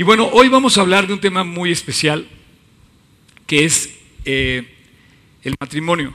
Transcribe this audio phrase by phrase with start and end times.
[0.00, 2.28] Y bueno, hoy vamos a hablar de un tema muy especial,
[3.48, 4.62] que es eh,
[5.42, 6.14] el matrimonio.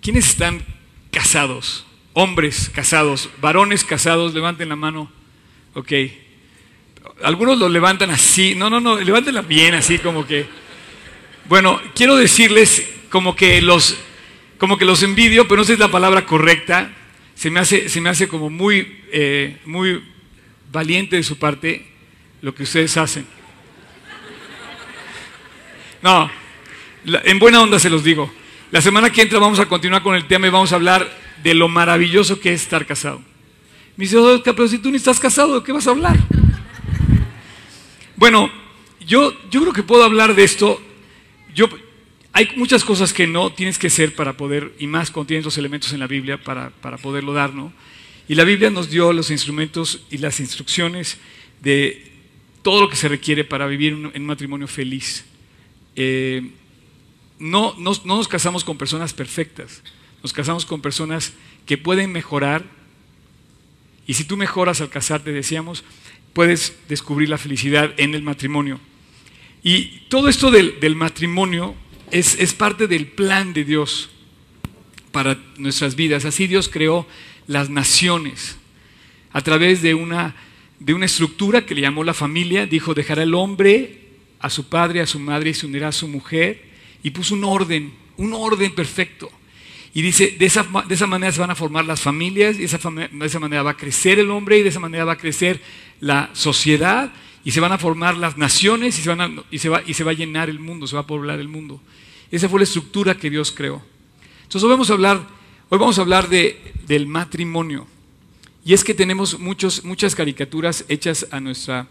[0.00, 0.64] ¿Quiénes están
[1.10, 1.84] casados?
[2.12, 5.10] Hombres casados, varones casados, levanten la mano.
[5.74, 5.92] Ok.
[7.24, 8.54] Algunos lo levantan así.
[8.54, 10.46] No, no, no, levántenla bien, así como que.
[11.48, 13.98] Bueno, quiero decirles como que los,
[14.58, 16.88] como que los envidio, pero no sé si es la palabra correcta.
[17.34, 20.04] Se me hace, se me hace como muy, eh, muy
[20.70, 21.95] valiente de su parte
[22.46, 23.26] lo que ustedes hacen.
[26.00, 26.30] No,
[27.04, 28.32] en buena onda se los digo.
[28.70, 31.10] La semana que entra vamos a continuar con el tema y vamos a hablar
[31.42, 33.20] de lo maravilloso que es estar casado.
[33.96, 36.16] Me dice, pero si tú ni estás casado, ¿de qué vas a hablar?
[38.14, 38.48] Bueno,
[39.00, 40.80] yo, yo creo que puedo hablar de esto.
[41.52, 41.68] Yo,
[42.32, 45.92] hay muchas cosas que no tienes que ser para poder, y más cuando los elementos
[45.92, 47.72] en la Biblia para, para poderlo dar, ¿no?
[48.28, 51.18] Y la Biblia nos dio los instrumentos y las instrucciones
[51.60, 52.15] de
[52.66, 55.24] todo lo que se requiere para vivir en un matrimonio feliz.
[55.94, 56.50] Eh,
[57.38, 59.84] no, no, nos casamos con personas perfectas,
[60.20, 61.32] nos casamos con personas
[61.64, 62.64] que pueden mejorar.
[64.04, 65.84] Y si tú mejoras al casarte, decíamos,
[66.32, 68.80] puedes descubrir la felicidad en el matrimonio.
[69.62, 71.76] Y todo esto del, matrimonio
[72.10, 74.10] es, parte del plan de Dios
[75.12, 76.24] para nuestras vidas.
[76.24, 77.06] Así Dios creó
[77.46, 78.56] las naciones
[79.32, 80.34] a través de una,
[80.78, 82.66] de una estructura que le llamó la familia.
[82.66, 84.00] Dijo, dejará el hombre
[84.38, 86.62] a su padre, a su madre y se unirá a su mujer
[87.02, 89.30] y puso un orden, un orden perfecto.
[89.94, 92.78] Y dice, de esa, de esa manera se van a formar las familias, y esa,
[92.78, 95.60] de esa manera va a crecer el hombre, y de esa manera va a crecer
[96.00, 97.12] la sociedad,
[97.44, 100.04] y se van a formar las naciones, y se, van y se, va, y se
[100.04, 101.80] va a llenar el mundo, se va a poblar el mundo.
[102.30, 103.82] Esa fue la estructura que Dios creó.
[104.42, 105.26] Entonces hoy vamos a hablar,
[105.70, 107.86] hoy vamos a hablar de, del matrimonio.
[108.66, 111.86] Y es que tenemos muchos, muchas caricaturas hechas a nuestra,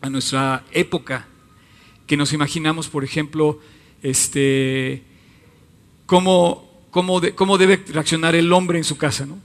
[0.00, 1.26] a nuestra época,
[2.06, 3.58] que nos imaginamos, por ejemplo,
[4.00, 5.02] este,
[6.06, 9.36] cómo, cómo, cómo debe reaccionar el hombre en su casa, ¿no?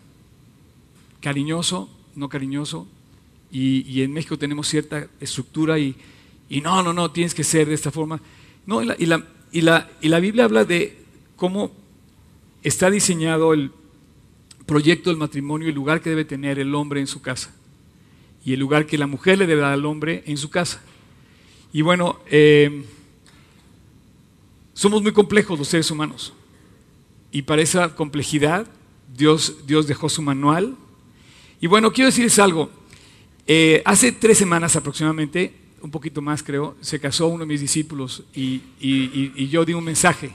[1.19, 2.87] Cariñoso, no cariñoso.
[3.51, 5.95] Y, en México tenemos cierta estructura y,
[6.47, 8.21] y, no, no, no, tienes que ser de esta forma.
[8.67, 10.95] No, y la, y la, y la, y la Biblia habla de
[11.37, 11.71] cómo
[12.61, 13.71] está diseñado el
[14.65, 17.53] proyecto del matrimonio, el lugar que debe tener el hombre en su casa
[18.43, 20.81] y el lugar que la mujer le debe dar al hombre en su casa.
[21.73, 22.85] Y bueno, eh,
[24.73, 26.33] somos muy complejos los seres humanos.
[27.31, 28.67] Y para esa complejidad,
[29.13, 30.75] Dios, Dios dejó su manual.
[31.59, 32.69] Y bueno, quiero decirles algo.
[33.47, 38.23] Eh, hace tres semanas aproximadamente, un poquito más creo, se casó uno de mis discípulos
[38.33, 38.61] y,
[39.49, 40.31] yo di un mensaje.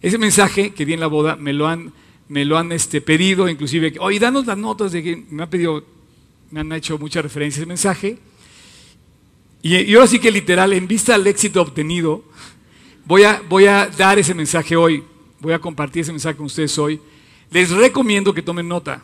[0.00, 1.92] Ese mensaje que di en la boda me lo han,
[2.28, 5.84] me lo han este, pedido, inclusive, oye, danos las notas de que me ha pedido,
[6.50, 8.18] me han hecho mucha referencia a ese mensaje.
[9.62, 12.24] Y, y ahora sí que literal, en vista al éxito obtenido,
[13.08, 15.02] Voy a, voy a dar ese mensaje hoy,
[15.40, 17.00] voy a compartir ese mensaje con ustedes hoy.
[17.50, 19.00] Les recomiendo que tomen nota,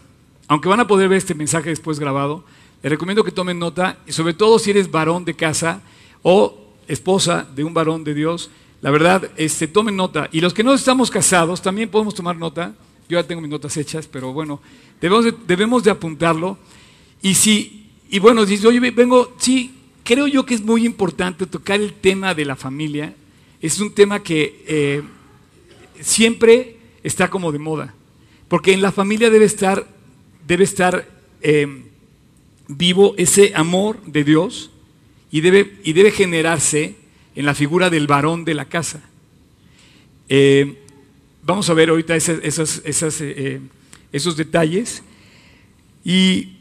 [0.46, 2.44] aunque van a poder ver este mensaje después grabado,
[2.82, 5.80] les recomiendo que tomen nota, y sobre todo si eres varón de casa
[6.20, 6.54] o
[6.86, 8.50] esposa de un varón de Dios,
[8.82, 10.28] la verdad, este, tomen nota.
[10.32, 12.74] Y los que no estamos casados, también podemos tomar nota.
[13.09, 14.60] Yo ya tengo mis notas hechas, pero bueno,
[15.00, 16.59] debemos de, debemos de apuntarlo.
[17.22, 21.81] Y si, y bueno, dice, oye, vengo, sí, creo yo que es muy importante tocar
[21.81, 23.15] el tema de la familia
[23.65, 25.03] es un tema que eh,
[25.98, 27.94] siempre está como de moda,
[28.47, 29.88] porque en la familia debe estar,
[30.47, 31.09] debe estar
[31.41, 31.84] em,
[32.69, 34.71] vivo ese amor de Dios
[35.31, 36.97] y debe, y debe generarse
[37.34, 39.00] en la figura del varón de la casa.
[40.28, 40.76] Em,
[41.44, 43.60] vamos a ver ahorita esas, eh,
[44.12, 45.03] esos detalles.
[46.05, 46.56] Y,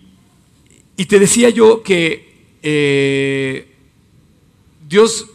[0.95, 3.67] y, te decía yo que eh,
[4.87, 5.29] Dios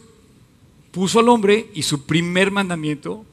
[0.91, 3.25] puso al hombre y su primer mandamiento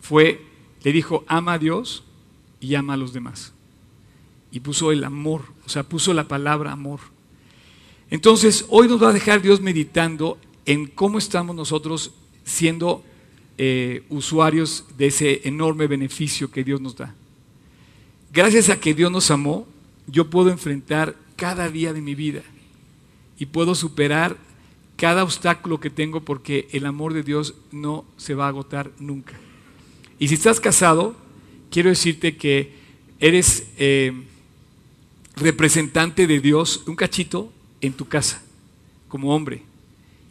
[0.00, 0.44] fue,
[0.82, 2.04] le dijo, ama a Dios
[2.60, 3.52] y ama a los demás.
[4.50, 7.00] Y puso el amor, o sea, puso la palabra amor.
[8.10, 12.12] Entonces, hoy nos va a dejar Dios meditando en cómo estamos nosotros
[12.44, 13.02] siendo
[13.58, 17.14] eh, usuarios de ese enorme beneficio que Dios nos da.
[18.32, 19.66] Gracias a que Dios nos amó,
[20.06, 22.42] yo puedo enfrentar cada día de mi vida
[23.38, 24.36] y puedo superar
[24.96, 29.34] cada obstáculo que tengo porque el amor de Dios no se va a agotar nunca.
[30.18, 31.16] Y si estás casado,
[31.70, 32.72] quiero decirte que
[33.20, 34.12] eres eh,
[35.36, 38.42] representante de Dios, un cachito, en tu casa,
[39.08, 39.62] como hombre.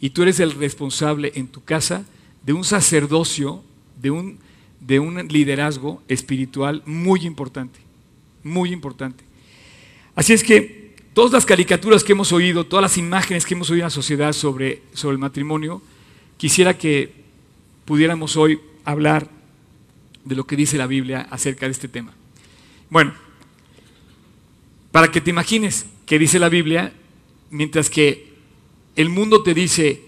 [0.00, 2.04] Y tú eres el responsable en tu casa
[2.48, 3.62] de un sacerdocio,
[4.00, 4.38] de un,
[4.80, 7.78] de un liderazgo espiritual muy importante,
[8.42, 9.22] muy importante.
[10.14, 13.82] Así es que todas las caricaturas que hemos oído, todas las imágenes que hemos oído
[13.82, 15.82] en la sociedad sobre, sobre el matrimonio,
[16.38, 17.12] quisiera que
[17.84, 19.28] pudiéramos hoy hablar
[20.24, 22.14] de lo que dice la Biblia acerca de este tema.
[22.88, 23.12] Bueno,
[24.90, 26.94] para que te imagines qué dice la Biblia,
[27.50, 28.32] mientras que
[28.96, 30.02] el mundo te dice,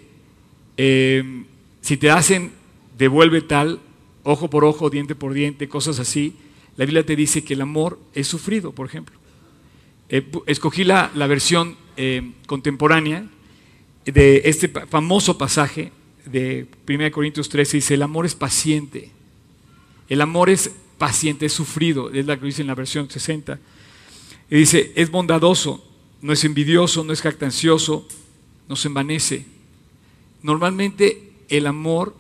[0.79, 1.45] eh,
[1.81, 2.53] si te hacen,
[2.99, 3.81] devuelve tal,
[4.23, 6.35] ojo por ojo, diente por diente, cosas así,
[6.77, 9.17] la Biblia te dice que el amor es sufrido, por ejemplo.
[10.09, 13.27] Eh, escogí la, versión eh, contemporánea
[14.05, 15.93] de este famoso pasaje
[16.25, 19.11] de 1 Corintios 13, dice, el amor es paciente.
[20.09, 23.59] El amor es paciente, es sufrido, es la que dice en la versión 60.
[24.51, 25.85] Y dice, es bondadoso,
[26.21, 28.07] no es envidioso, no es jactancioso,
[28.69, 29.47] no se envanece.
[30.43, 32.15] Normalmente el amor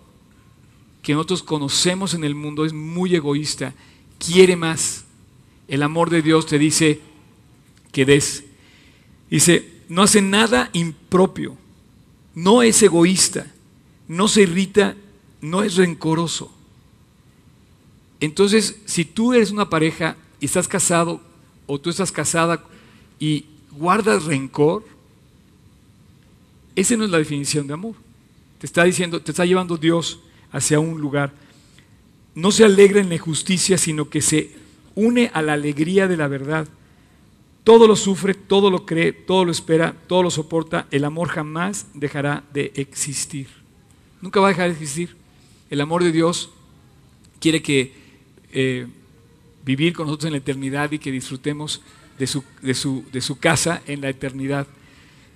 [1.02, 3.72] que nosotros conocemos en el mundo es muy egoísta,
[4.18, 5.04] quiere más.
[5.66, 7.00] El amor de Dios te dice
[7.92, 8.44] que des.
[9.30, 11.56] Dice, no hace nada impropio,
[12.34, 13.50] no es egoísta,
[14.08, 14.96] no se irrita,
[15.40, 16.52] no es rencoroso.
[18.18, 21.20] Entonces, si tú eres una pareja y estás casado
[21.66, 22.62] o tú estás casada
[23.18, 24.84] y guardas rencor,
[26.76, 27.94] esa no es la definición de amor.
[28.60, 30.20] Te está diciendo, te está llevando Dios
[30.52, 31.32] hacia un lugar.
[32.34, 34.50] No se alegra en la injusticia, sino que se
[34.94, 36.68] une a la alegría de la verdad.
[37.64, 40.86] Todo lo sufre, todo lo cree, todo lo espera, todo lo soporta.
[40.90, 43.48] El amor jamás dejará de existir.
[44.20, 45.16] Nunca va a dejar de existir.
[45.70, 46.50] El amor de Dios
[47.40, 47.94] quiere que
[48.52, 48.86] eh,
[49.64, 51.80] vivir con nosotros en la eternidad y que disfrutemos
[52.18, 54.66] de su, de su, de su casa en la eternidad.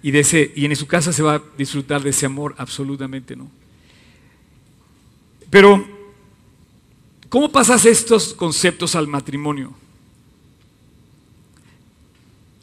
[0.04, 3.50] Y, ese, y en su casa se va a disfrutar de ese amor absolutamente, ¿no?
[5.48, 5.82] Pero,
[7.30, 9.72] ¿cómo pasas estos conceptos al matrimonio?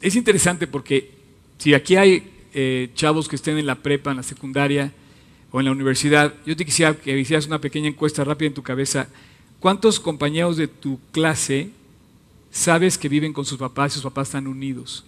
[0.00, 1.10] Es interesante porque
[1.58, 4.92] si aquí hay eh, chavos que estén en la prepa, en la secundaria
[5.50, 8.62] o en la universidad, yo te quisiera que hicieras una pequeña encuesta rápida en tu
[8.62, 9.08] cabeza.
[9.58, 11.70] ¿Cuántos compañeros de tu clase
[12.52, 15.04] sabes que viven con sus papás y sus papás están unidos?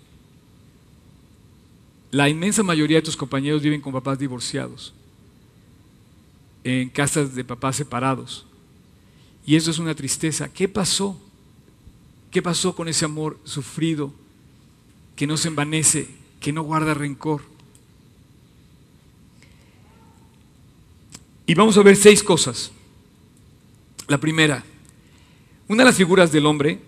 [2.15, 4.95] La inmensa mayoría de tus compañeros viven con papás divorciados,
[6.63, 8.47] en casas de papás separados.
[9.45, 10.49] Y eso es una tristeza.
[10.49, 11.21] ¿Qué pasó?
[12.31, 14.13] ¿Qué pasó con ese amor sufrido
[15.17, 16.07] que no se envanece,
[16.39, 17.43] que no guarda rencor?
[21.47, 22.71] Y vamos a ver seis cosas.
[24.07, 24.65] La primera,
[25.67, 26.79] una de las figuras del hombre,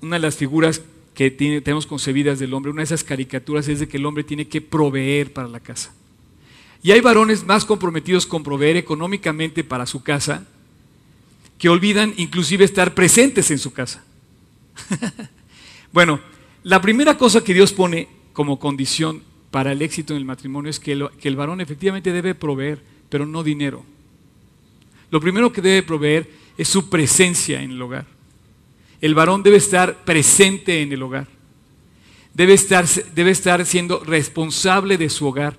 [0.00, 0.80] una de las figuras
[1.14, 4.48] que tenemos concebidas del hombre, una de esas caricaturas es de que el hombre tiene
[4.48, 5.94] que proveer para la casa.
[6.82, 10.46] Y hay varones más comprometidos con proveer económicamente para su casa
[11.56, 14.04] que olvidan inclusive estar presentes en su casa.
[15.92, 16.20] bueno,
[16.62, 20.80] la primera cosa que Dios pone como condición para el éxito en el matrimonio es
[20.80, 23.84] que el varón efectivamente debe proveer, pero no dinero.
[25.10, 26.28] Lo primero que debe proveer
[26.58, 28.13] es su presencia en el hogar.
[29.00, 31.28] El varón debe estar presente en el hogar.
[32.32, 35.56] Debe estar, debe estar siendo responsable de su hogar.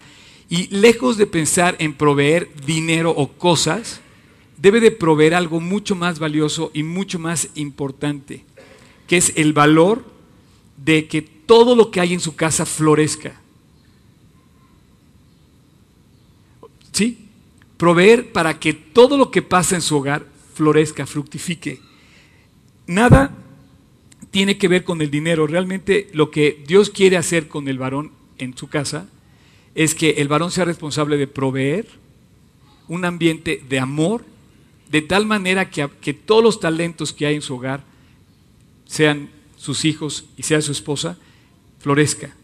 [0.49, 4.01] Y lejos de pensar en proveer dinero o cosas,
[4.57, 8.45] debe de proveer algo mucho más valioso y mucho más importante,
[9.07, 10.03] que es el valor
[10.77, 13.39] de que todo lo que hay en su casa florezca.
[16.91, 17.27] ¿Sí?
[17.77, 21.81] Proveer para que todo lo que pasa en su hogar florezca, fructifique.
[22.87, 23.31] Nada
[24.31, 25.47] tiene que ver con el dinero.
[25.47, 29.07] Realmente lo que Dios quiere hacer con el varón en su casa
[29.75, 31.87] es que el varón sea responsable de proveer
[32.87, 34.23] un ambiente de amor,
[34.89, 37.83] de tal manera que, que todos los talentos que hay en su hogar,
[38.85, 41.17] sean sus hijos y sea su esposa,
[41.79, 42.35] florezca.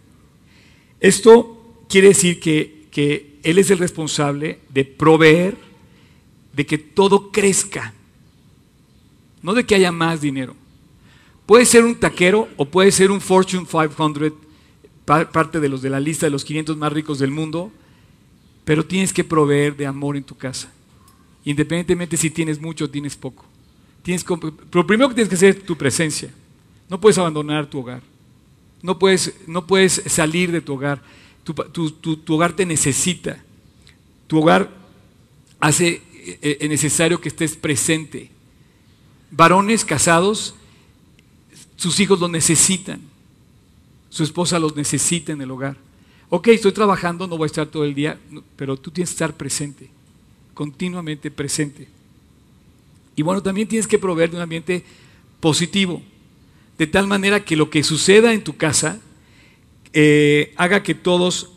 [1.00, 5.58] Esto quiere decir que, que él es el responsable de proveer,
[6.54, 7.94] de que todo crezca,
[9.42, 10.56] no de que haya más dinero.
[11.46, 14.34] Puede ser un taquero o puede ser un Fortune 500,
[15.06, 17.72] parte de los de la lista de los 500 más ricos del mundo,
[18.64, 20.72] pero tienes que proveer de amor en tu casa,
[21.44, 23.46] independientemente si tienes mucho o tienes poco.
[24.04, 24.26] Tienes,
[24.72, 26.32] lo primero que tienes que hacer es tu presencia.
[26.90, 28.02] No puedes abandonar tu hogar.
[28.82, 31.02] No puedes, no puedes salir de tu hogar.
[31.44, 33.44] Tu, hogar te necesita.
[34.28, 34.70] Tu hogar
[35.60, 38.32] hace eh, eh, necesario que estés presente.
[39.32, 40.56] Varones casados,
[41.78, 43.02] sus hijos lo necesitan.
[44.10, 45.78] Su esposa los necesita en el hogar.
[46.30, 48.20] Ok, estoy trabajando, no voy a estar todo el día,
[48.56, 49.90] pero tú tienes que estar presente,
[50.54, 51.88] continuamente presente.
[53.16, 54.84] Y bueno, también tienes que proveer de un ambiente
[55.40, 56.02] positivo,
[56.78, 59.00] de tal manera que lo que suceda en tu casa
[59.94, 61.52] eh, haga que todos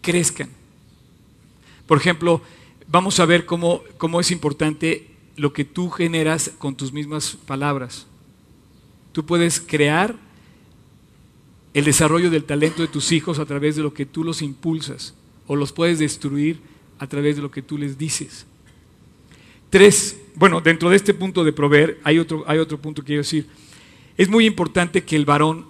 [0.00, 0.50] crezcan.
[1.86, 2.40] Por ejemplo,
[2.86, 5.06] vamos a ver cómo, cómo es importante
[5.38, 8.06] lo que tú generas con tus mismas palabras.
[9.12, 10.16] Tú puedes crear
[11.74, 15.14] el desarrollo del talento de tus hijos a través de lo que tú los impulsas
[15.46, 16.60] o los puedes destruir
[16.98, 18.46] a través de lo que tú les dices.
[19.70, 23.22] Tres, bueno, dentro de este punto de proveer, hay otro, hay otro punto que quiero
[23.22, 23.46] decir.
[24.16, 25.66] Es muy importante que el varón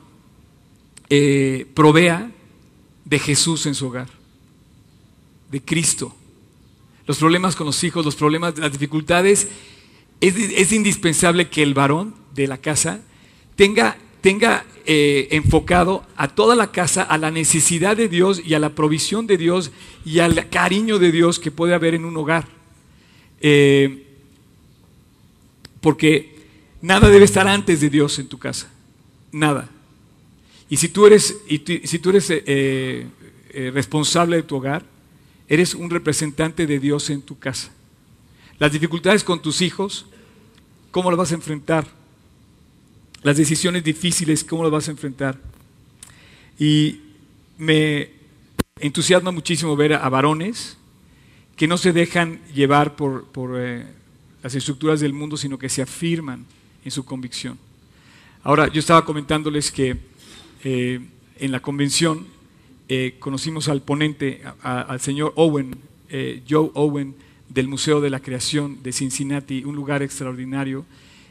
[1.10, 2.30] eh, provea
[3.04, 4.08] de Jesús en su hogar,
[5.50, 6.14] de Cristo.
[7.08, 9.48] Los problemas con los hijos, los problemas, las dificultades,
[10.20, 13.00] es, indispensable que el varón de la casa
[13.56, 18.58] tenga, tenga eh, enfocado a toda la casa, a la necesidad de Dios y a
[18.58, 19.70] la provisión de Dios
[20.04, 22.46] y al cariño de Dios que puede haber en un hogar.
[23.40, 24.04] Eh,
[25.80, 26.36] porque
[26.82, 28.70] nada debe estar antes de Dios en tu casa.
[29.32, 29.70] Nada.
[30.68, 33.06] Y si tú eres, y si tú eres eh,
[33.72, 34.84] responsable de tu hogar,
[35.48, 37.70] eres un representante de Dios en tu casa.
[38.58, 40.06] Las dificultades con tus hijos,
[40.90, 41.98] ¿cómo las vas a enfrentar?
[43.22, 45.38] las decisiones difíciles, cómo las vas a enfrentar.
[46.58, 47.00] Y
[47.56, 48.10] me
[48.78, 50.76] entusiasma muchísimo ver a, varones
[51.56, 53.26] que no se dejan llevar por,
[53.56, 53.86] eh,
[54.42, 56.46] las estructuras del mundo, sino que se afirman
[56.84, 57.58] en su convicción.
[58.44, 59.96] Ahora, yo estaba comentándoles que
[60.62, 61.00] eh,
[61.38, 62.26] en la convención
[62.88, 65.76] eh, conocimos al ponente, al señor Owen,
[66.48, 67.14] Joe Owen,
[67.48, 70.84] del Museo de la Creación de Cincinnati, un lugar extraordinario.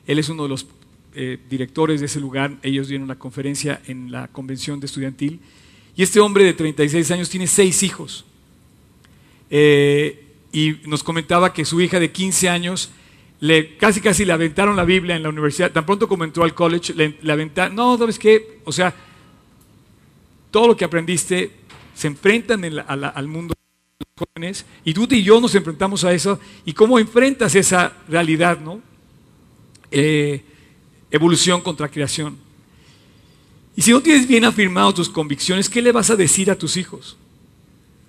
[0.06, 0.68] Él es uno de los
[1.16, 5.40] eh, directores de ese lugar, ellos dieron la conferencia en la convención de estudiantil,
[5.96, 8.26] y este hombre de 36 años tiene seis hijos.
[9.50, 12.92] Eh, y nos comentaba que su hija de 15 años
[13.40, 16.54] le, casi casi le aventaron la Biblia en la universidad, tan pronto como entró al
[16.54, 18.60] college, le, aventaron, no, ¿sabes qué?
[18.64, 18.94] O sea,
[20.52, 21.52] todo lo que aprendiste
[21.94, 26.40] se enfrentan al mundo de los jóvenes, y tú y yo nos enfrentamos a eso,
[26.66, 28.82] y cómo enfrentas esa realidad, ¿no?
[29.92, 30.44] Eh,
[31.12, 32.38] evolución contra creación.
[33.76, 36.78] Y si no tienes bien afirmado tus convicciones, ¿qué le vas a decir a tus
[36.78, 37.16] hijos?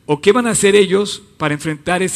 [0.06, 2.06] ¿O qué van a hacer ellos para enfrentar e,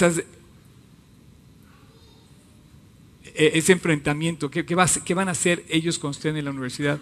[3.34, 4.50] ese enfrentamiento?
[4.50, 4.74] ¿Qué,
[5.14, 6.98] van a hacer ellos cuando estén en la universidad?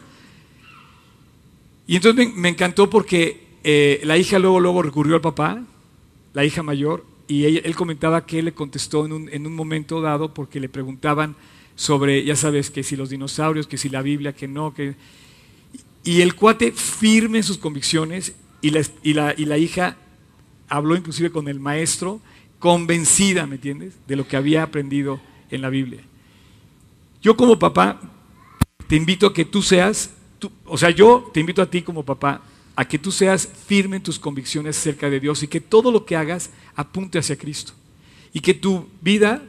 [1.90, 5.61] Y entonces me, encantó porque eh, la hija luego, luego recurrió al papá,
[6.35, 10.00] la hija mayor, y él comentaba que él le contestó en un, en un momento
[10.00, 11.35] dado porque le preguntaban,
[11.75, 14.94] sobre, ya sabes, que si los dinosaurios, que si la Biblia, que no, que...
[16.04, 19.97] Y el cuate firme en sus convicciones y la, y la hija
[20.68, 22.20] habló inclusive con el maestro,
[22.61, 25.20] convencida, ¿me entiendes?, de lo que había aprendido
[25.50, 26.02] en la Biblia.
[27.20, 28.00] Yo como papá
[28.87, 30.11] te invito a que tú seas,
[30.64, 32.42] o sea, yo te invito a ti como papá
[32.76, 36.04] a que tú seas firme en tus convicciones acerca de Dios y que todo lo
[36.06, 37.73] que hagas apunte hacia Cristo.
[38.32, 39.42] Y que tu vida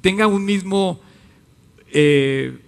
[0.00, 1.00] tenga un mismo
[1.90, 2.58] eh,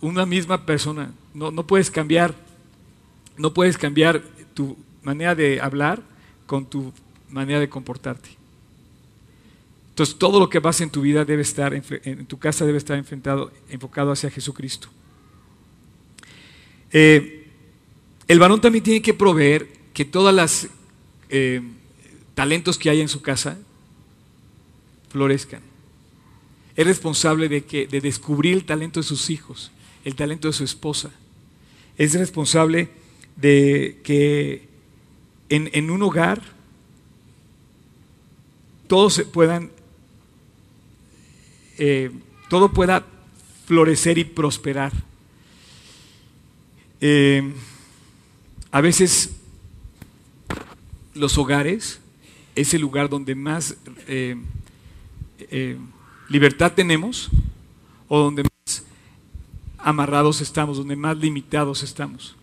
[0.00, 1.12] una misma persona.
[1.34, 2.34] No, no puedes cambiar,
[3.36, 4.22] no puedes cambiar
[4.54, 6.02] tu manera de hablar
[6.46, 6.92] con tu
[7.28, 8.30] manera de comportarte.
[9.90, 12.96] Entonces todo lo que pasa en tu vida debe estar, en tu casa debe estar
[12.96, 14.88] enfrentado, enfocado hacia Jesucristo.
[16.92, 17.46] Eh,
[18.26, 20.68] el varón también tiene que proveer que todas las
[21.28, 21.62] eh,
[22.34, 23.58] talentos que hay en su casa
[25.10, 25.62] florezcan
[26.78, 29.72] es responsable de, que, de descubrir el talento de sus hijos,
[30.04, 31.10] el talento de su esposa.
[31.96, 32.88] Es responsable
[33.34, 34.68] de que
[35.48, 36.40] en, un hogar
[38.86, 39.72] todos puedan,
[41.78, 42.12] eh,
[42.48, 43.04] todo pueda
[43.66, 44.92] florecer y prosperar.
[47.00, 47.52] Eh,
[48.70, 49.36] a veces
[51.14, 52.00] los hogares
[52.54, 53.76] es el lugar donde más
[54.06, 54.36] eh,
[56.28, 57.30] libertad tenemos
[58.08, 58.84] o donde más
[59.78, 62.36] amarrados estamos, donde más limitados estamos.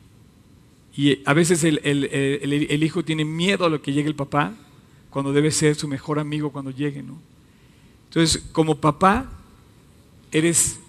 [0.97, 4.53] Y a veces el, hijo tiene miedo a lo que llegue el papá
[5.09, 7.19] cuando debe ser su mejor amigo cuando llegue, ¿no?
[8.09, 9.29] Entonces, como papá,
[10.31, 10.79] eres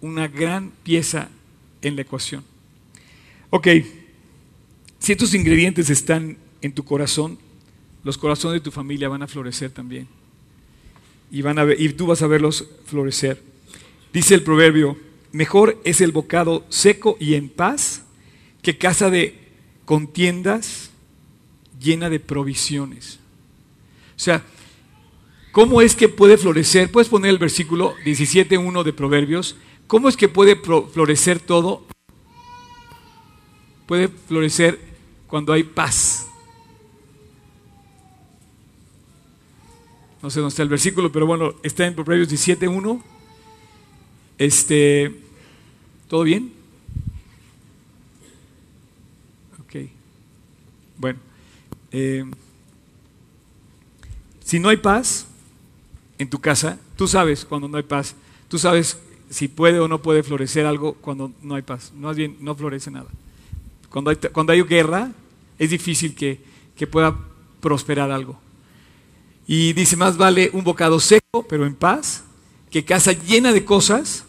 [0.00, 1.28] una gran pieza
[1.80, 2.44] en la ecuación.
[3.56, 3.68] Ok,
[4.98, 7.38] si estos ingredientes están en tu corazón,
[8.02, 10.08] los corazones de tu familia van a florecer también
[11.30, 13.40] y, van a ver, y tú vas a verlos florecer.
[14.12, 14.98] Dice el proverbio,
[15.30, 18.02] mejor es el bocado seco y en paz
[18.60, 19.38] que casa de
[19.84, 20.90] contiendas
[21.80, 23.20] llena de provisiones.
[24.16, 24.44] O sea,
[25.52, 26.90] ¿cómo es que puede florecer?
[26.90, 29.54] Puedes poner el versículo 17.1 de Proverbios.
[29.86, 31.86] ¿Cómo es que puede florecer todo?
[33.86, 34.78] Puede florecer
[35.26, 36.26] cuando hay paz.
[40.22, 43.02] No sé dónde está el versículo, pero bueno, está en Proverbios 17.1.
[44.38, 45.14] Este,
[46.08, 46.50] ¿todo bien?
[49.62, 49.90] Ok.
[50.96, 51.18] Bueno,
[51.92, 52.24] eh,
[54.42, 55.26] si no hay paz
[56.16, 58.14] en tu casa, tú sabes cuando no hay paz.
[58.48, 58.98] Tú sabes
[59.28, 61.92] si puede o no puede florecer algo cuando no hay paz.
[61.94, 63.08] Más bien, no florece nada.
[63.94, 65.12] Cuando hay, cuando hay guerra,
[65.56, 66.40] es difícil que,
[66.74, 67.16] que pueda
[67.60, 68.36] prosperar algo.
[69.46, 72.24] Y dice, más vale un bocado seco, pero en paz,
[72.72, 74.24] que casa llena de cosas,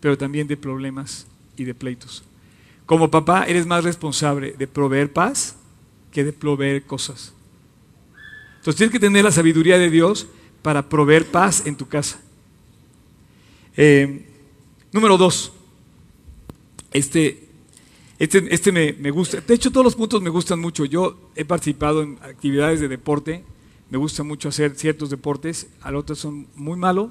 [0.00, 2.24] pero también de problemas y de pleitos.
[2.86, 5.56] Como papá, eres más responsable de proveer paz
[6.10, 7.34] que de proveer cosas.
[8.56, 10.26] Entonces tienes que tener la sabiduría de Dios
[10.62, 12.22] para proveer paz en tu casa.
[13.76, 14.24] Eh,
[14.92, 15.52] número dos,
[16.94, 17.51] este,
[18.18, 19.40] este, este me, gusta.
[19.40, 20.84] De hecho, todos los puntos me gustan mucho.
[20.84, 23.44] Yo he participado en actividades de deporte.
[23.90, 25.68] Me gusta mucho hacer ciertos deportes.
[25.80, 27.10] A otros son muy malos,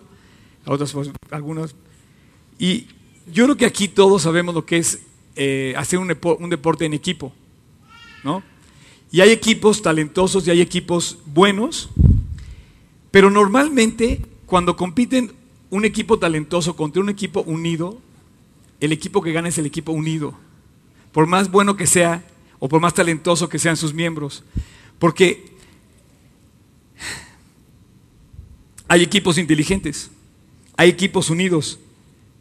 [0.66, 0.96] a otras
[1.32, 1.76] algunos.
[2.58, 2.88] Y
[3.32, 5.02] yo creo que aquí todos sabemos lo que es
[5.36, 7.34] eh, hacer un, un, deporte en equipo,
[8.24, 8.44] ¿no?
[9.12, 11.90] Y hay equipos talentosos y hay equipos buenos,
[13.12, 15.34] pero normalmente cuando compiten
[15.70, 17.98] un equipo talentoso contra un equipo unido,
[18.80, 20.36] el equipo que gana es el equipo unido
[21.12, 22.24] por más bueno que sea
[22.60, 24.44] o por más talentoso que sean sus miembros.
[25.00, 25.52] Porque
[28.88, 30.12] hay equipos inteligentes,
[30.78, 31.80] hay equipos unidos,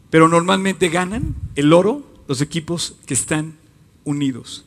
[0.09, 3.55] pero normalmente ganan el oro los equipos que están
[4.03, 4.65] unidos.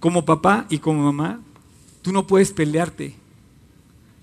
[0.00, 1.40] Como papá y como mamá,
[2.02, 3.14] tú no puedes pelearte.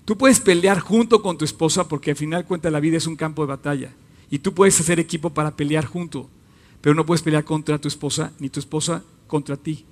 [0.04, 3.16] Tú puedes pelear junto con tu esposa porque al final cuenta la vida es un
[3.16, 3.92] campo de batalla.
[4.30, 6.28] Y tú puedes hacer equipo para pelear junto.
[6.86, 9.84] Pero no puedes pelear contra tu esposa, ni tu esposa contra ti.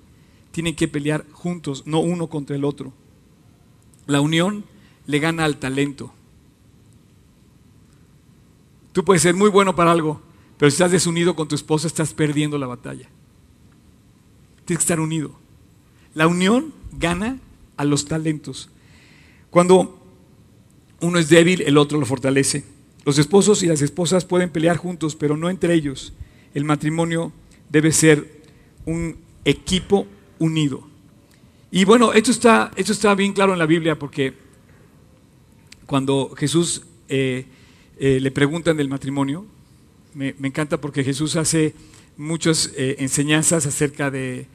[0.51, 2.93] Tienen que pelear juntos, no uno contra el otro.
[4.07, 4.63] La unión
[5.05, 6.13] le gana al talento.
[8.93, 10.21] Tú puedes ser muy bueno para algo,
[10.57, 13.09] pero si estás desunido con tu esposa, estás perdiendo la batalla.
[14.63, 15.37] Tienes que estar unido.
[16.13, 17.41] La unión gana
[17.75, 18.69] a los talentos.
[19.49, 20.01] Cuando
[21.01, 22.63] uno es débil, el otro lo fortalece.
[23.03, 26.13] Los esposos y las esposas pueden pelear juntos, pero no entre ellos
[26.55, 27.31] el matrimonio
[27.69, 28.41] debe ser
[28.85, 30.07] un equipo
[30.39, 30.87] unido.
[31.69, 34.33] Y bueno, esto está, esto está bien claro en la Biblia porque
[35.85, 37.45] cuando Jesús eh,
[37.99, 39.45] eh, le preguntan del matrimonio,
[40.13, 41.75] me, encanta porque Jesús hace
[42.17, 44.47] muchas eh, enseñanzas acerca de,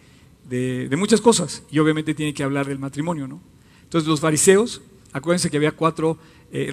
[0.96, 3.40] muchas cosas y obviamente tiene que hablar del matrimonio, ¿no?
[3.82, 4.80] Entonces los fariseos,
[5.12, 6.18] acuérdense que había cuatro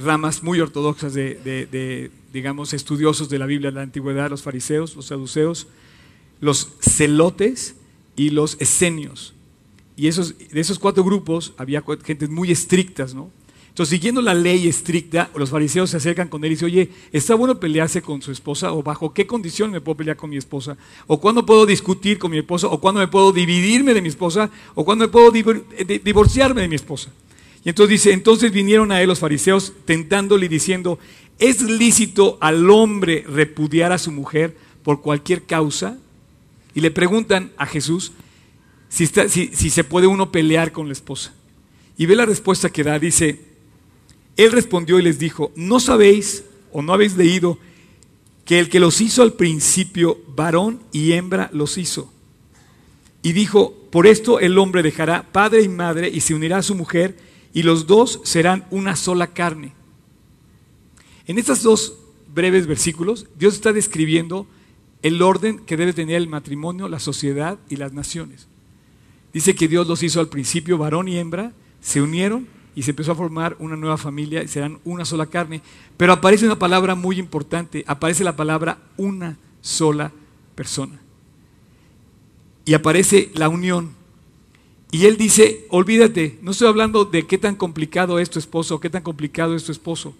[0.02, 5.06] ramas muy ortodoxas de, digamos, estudiosos de la Biblia de la antigüedad, los fariseos, los
[5.08, 5.68] saduceos,
[6.40, 7.76] los celotes
[8.16, 9.34] y los esenios.
[9.96, 13.32] Y esos, de esos cuatro grupos había gente muy estrictas, ¿no?
[13.70, 17.36] Entonces, siguiendo la ley estricta, los fariseos se acercan con él y dicen, oye, ¿está
[17.36, 18.74] bueno pelearse con su esposa?
[18.74, 20.76] ¿O bajo qué condición me puedo pelear con mi esposa?
[21.06, 22.66] ¿O cuándo puedo discutir con mi esposa?
[22.68, 24.50] ¿O cuándo me puedo dividirme de mi esposa?
[24.74, 27.12] ¿O cuándo me puedo divorciarme de mi esposa?
[27.68, 31.00] Y entonces dice, entonces vinieron a él los fariseos tentándole y diciendo,
[31.38, 35.98] ¿Es lícito al hombre repudiar a su mujer por cualquier causa?
[36.74, 38.14] Y le preguntan a Jesús
[38.88, 41.34] si, se puede uno pelear con la esposa.
[41.98, 43.00] Y ve la respuesta que da.
[43.00, 43.42] Dice,
[44.38, 47.60] él respondió y les dijo, ¿no sabéis o no habéis leído
[48.46, 52.14] que el que los hizo al principio, varón y hembra los hizo?
[53.24, 56.74] Y dijo, por esto el hombre dejará padre y madre y se unirá a su
[56.74, 59.74] mujer y los dos serán una sola carne.
[61.26, 61.98] En estos dos
[62.34, 64.48] breves versículos, Dios está describiendo
[65.02, 68.48] el orden que debe tener el matrimonio, la sociedad y las naciones.
[69.34, 73.12] Dice que Dios los hizo al principio, varón y hembra, se unieron y se empezó
[73.12, 75.62] a formar una nueva familia y serán una sola carne.
[75.98, 80.12] Pero aparece una palabra muy importante, aparece la palabra una sola
[80.56, 81.00] persona.
[82.66, 83.97] Y aparece la unión.
[84.92, 88.90] Y él dice, olvídate, no estoy hablando de qué tan complicado es tu esposo qué
[88.90, 90.16] tan complicado es tu esposo.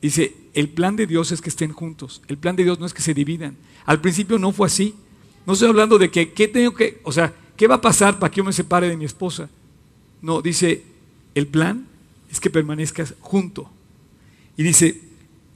[0.00, 2.22] Dice, el plan de Dios es que estén juntos.
[2.26, 3.56] El plan de Dios no es que se dividan.
[3.84, 4.94] Al principio no fue así.
[5.46, 8.30] No estoy hablando de que, ¿qué tengo que, o sea, qué va a pasar para
[8.30, 9.48] que yo me separe de mi esposa?
[10.20, 10.82] No, dice,
[11.34, 11.86] el plan
[12.30, 13.70] es que permanezcas junto.
[14.56, 15.00] Y dice,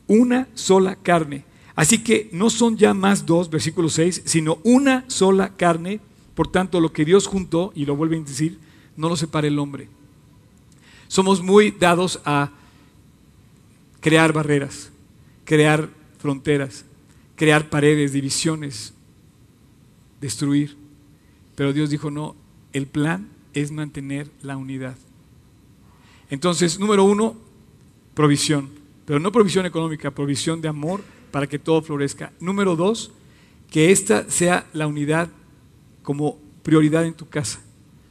[0.07, 1.45] una sola carne.
[1.75, 6.01] Así que no son ya más dos, versículo 6, sino una sola carne.
[6.37, 8.59] Por tanto, lo que Dios juntó, y lo vuelve a decir,
[8.97, 9.89] no lo separe el hombre.
[11.09, 12.53] Somos muy dados a
[14.01, 14.93] crear barreras,
[15.45, 16.85] crear fronteras,
[17.35, 18.93] crear paredes, divisiones.
[20.21, 20.77] destruir.
[21.55, 22.37] Pero Dios dijo, no,
[22.73, 24.97] el plan es mantener la unidad.
[26.31, 27.37] Entonces, número uno,
[28.15, 28.71] provisión.
[29.07, 32.33] Pero no provisión económica, provisión de amor para que todo florezca.
[32.41, 33.13] Número dos,
[33.71, 35.31] que esta sea la unidad
[36.07, 37.61] como prioridad en tu casa.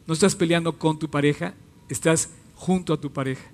[0.05, 1.53] No estás peleando con tu pareja,
[1.87, 3.49] estás junto a tu pareja.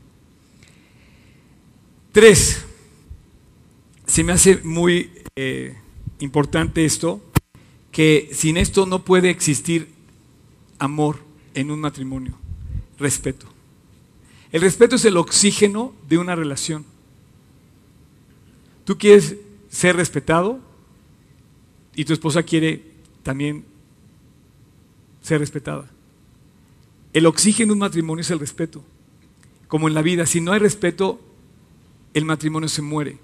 [2.11, 2.65] Tres,
[4.07, 5.77] se me hace muy eh,
[6.21, 7.21] importante esto,
[7.91, 9.89] que sin esto no puede existir
[10.79, 11.19] amor
[11.53, 12.35] en un matrimonio,
[12.97, 13.45] respeto.
[14.51, 16.83] El respeto es el oxígeno de una relación.
[18.85, 19.35] Tú quieres
[19.69, 20.59] ser respetado
[21.95, 22.83] y tu esposa quiere
[23.21, 23.69] también
[25.21, 25.89] ser respetada.
[27.13, 28.83] El oxígeno de un matrimonio es el respeto.
[29.67, 31.19] Como en la vida, si no hay respeto,
[32.13, 33.17] el matrimonio se muere.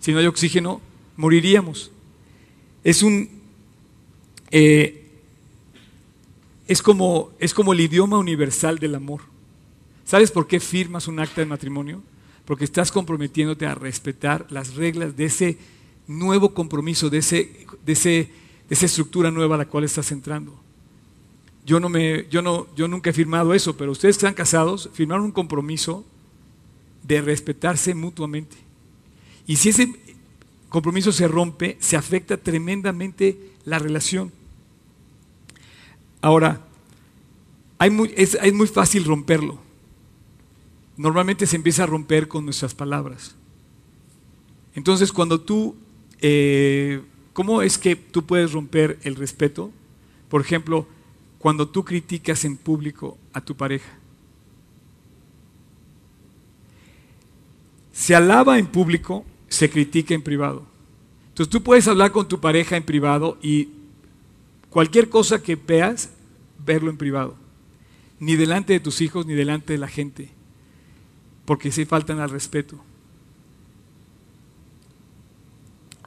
[0.00, 0.80] Si no hay oxígeno,
[1.16, 1.90] moriríamos.
[2.82, 3.28] Es un.
[4.50, 5.06] Eh,
[6.66, 9.22] es, como, es como el idioma universal del amor.
[10.04, 12.02] ¿Sabes por qué firmas un acta de matrimonio?
[12.44, 15.58] Porque estás comprometiéndote a respetar las reglas de ese
[16.08, 20.59] nuevo compromiso, de, ese, de, ese, de esa estructura nueva a la cual estás entrando.
[21.64, 24.90] Yo, no me, yo, no, yo nunca he firmado eso, pero ustedes que están casados
[24.92, 26.04] firmaron un compromiso
[27.02, 28.56] de respetarse mutuamente.
[29.46, 29.92] Y si ese
[30.68, 34.32] compromiso se rompe, se afecta tremendamente la relación.
[36.22, 36.60] Ahora,
[38.14, 39.58] es, muy fácil romperlo.
[40.96, 43.34] Normalmente se empieza a romper con nuestras palabras.
[44.74, 45.74] Entonces, cuando tú,
[46.20, 47.00] eh,
[47.32, 49.72] ¿cómo es que tú puedes romper el respeto?
[50.28, 50.86] Por ejemplo,
[51.40, 53.90] cuando tú criticas en público a tu pareja.
[57.92, 60.66] Se alaba en público, se critica en privado.
[61.28, 63.70] Entonces tú puedes hablar con tu pareja en privado y
[64.68, 66.10] cualquier cosa que veas,
[66.58, 67.36] verlo en privado.
[68.18, 70.30] Ni delante de tus hijos, ni delante de la gente.
[71.46, 72.78] Porque se faltan al respeto.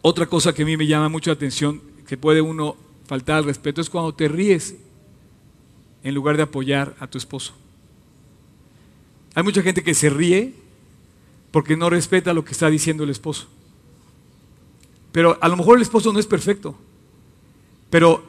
[0.03, 2.75] Otra cosa que a mí me llama mucho la atención, que puede uno
[3.07, 4.75] faltar al respeto, es cuando te ríes
[6.03, 7.53] en lugar de apoyar a tu esposo.
[9.35, 10.53] Hay mucha gente que se ríe
[11.51, 13.47] porque no respeta lo que está diciendo el esposo.
[15.11, 16.75] Pero a lo mejor el esposo no es perfecto.
[17.89, 18.23] Pero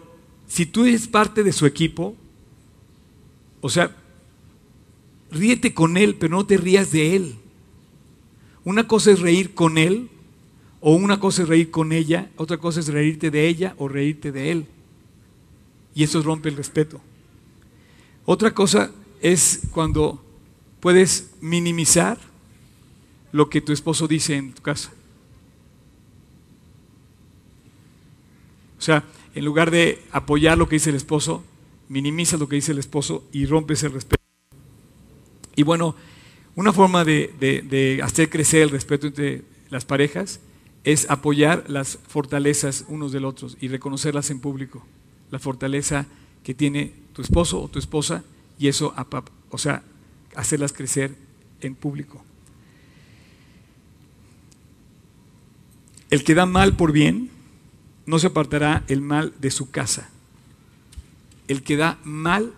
[0.47, 2.15] si tú eres parte de su equipo,
[3.61, 3.97] o sea,
[5.31, 7.35] ríete con él, pero no te rías de él.
[8.63, 10.11] Una cosa es reír con él,
[10.81, 14.33] o una cosa es reír con ella, otra cosa es reírte de ella o reírte
[14.33, 14.67] de él.
[15.95, 17.01] Y eso rompe el respeto.
[18.27, 20.25] Otra cosa es cuando
[20.81, 22.19] puedes minimizar
[23.33, 24.93] lo que tu esposo dice en tu casa.
[28.79, 31.43] O sea, en lugar de apoyar lo que dice el esposo,
[31.89, 34.23] minimiza lo que dice el esposo y rompes el respeto.
[35.57, 35.95] Y bueno,
[36.55, 40.41] una forma de, hacer crecer el respeto entre las parejas
[40.85, 44.87] es apoyar las fortalezas unos del otro y reconocerlas en público.
[45.31, 46.07] La fortaleza
[46.43, 48.23] que tiene tu esposo o tu esposa
[48.59, 48.95] y eso,
[49.51, 49.83] o sea,
[50.35, 51.17] hacerlas crecer
[51.61, 52.23] en público.
[56.11, 57.31] El que da mal por bien,
[58.07, 60.11] no se apartará el mal de su casa.
[61.49, 62.53] El que da mal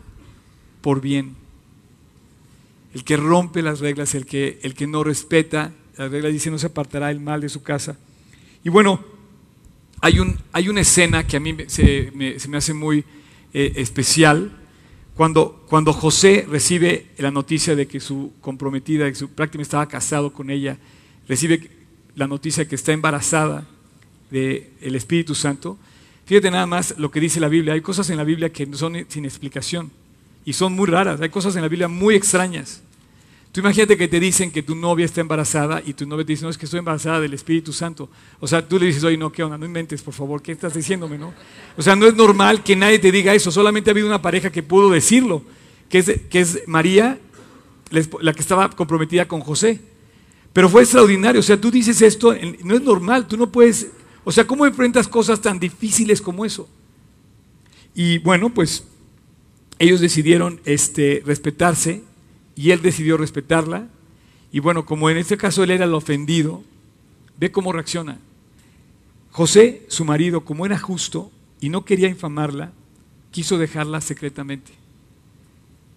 [0.80, 1.36] por bien.
[2.92, 6.58] El que rompe las reglas, el que, el que no respeta las reglas, dice no
[6.58, 7.96] se apartará el mal de su casa.
[8.64, 9.04] Y bueno,
[10.00, 13.04] hay, un, hay una escena que a mí se me, hace muy
[13.52, 14.50] eh, especial.
[15.14, 20.32] Cuando, cuando José recibe la noticia de que su comprometida, que su, prácticamente estaba casado
[20.32, 20.76] con ella,
[21.28, 21.70] recibe
[22.14, 23.66] la noticia que está embarazada
[24.30, 25.78] del Espíritu Santo,
[26.26, 27.74] fíjate nada más lo que dice la Biblia.
[27.74, 29.90] Hay cosas en la Biblia que son sin explicación
[30.44, 31.20] y son muy raras.
[31.20, 32.82] Hay cosas en la Biblia muy extrañas.
[33.56, 36.44] Tú imagínate que te dicen que tu novia está embarazada y tu novia te dice,
[36.44, 38.10] no, es que estoy embarazada del Espíritu Santo.
[38.38, 39.56] O sea, tú le dices, oye, no, ¿qué onda?
[39.56, 41.32] No inventes, por favor, ¿qué estás diciéndome, no?
[41.74, 43.50] O sea, no es normal que nadie te diga eso.
[43.50, 45.42] Solamente ha habido una pareja que pudo decirlo,
[45.88, 47.18] que es, que es María,
[48.20, 49.80] la que estaba comprometida con José.
[50.52, 51.40] Pero fue extraordinario.
[51.40, 53.86] O sea, tú dices esto, no es normal, tú no puedes.
[54.24, 56.68] O sea, ¿cómo enfrentas cosas tan difíciles como eso?
[57.94, 58.84] Y bueno, pues
[59.78, 62.02] ellos decidieron este, respetarse
[62.56, 63.86] y él decidió respetarla.
[64.50, 66.64] Y bueno, como en este caso él era el ofendido,
[67.38, 68.18] ve cómo reacciona.
[69.30, 72.72] José, su marido, como era justo y no quería infamarla,
[73.30, 74.72] quiso dejarla secretamente.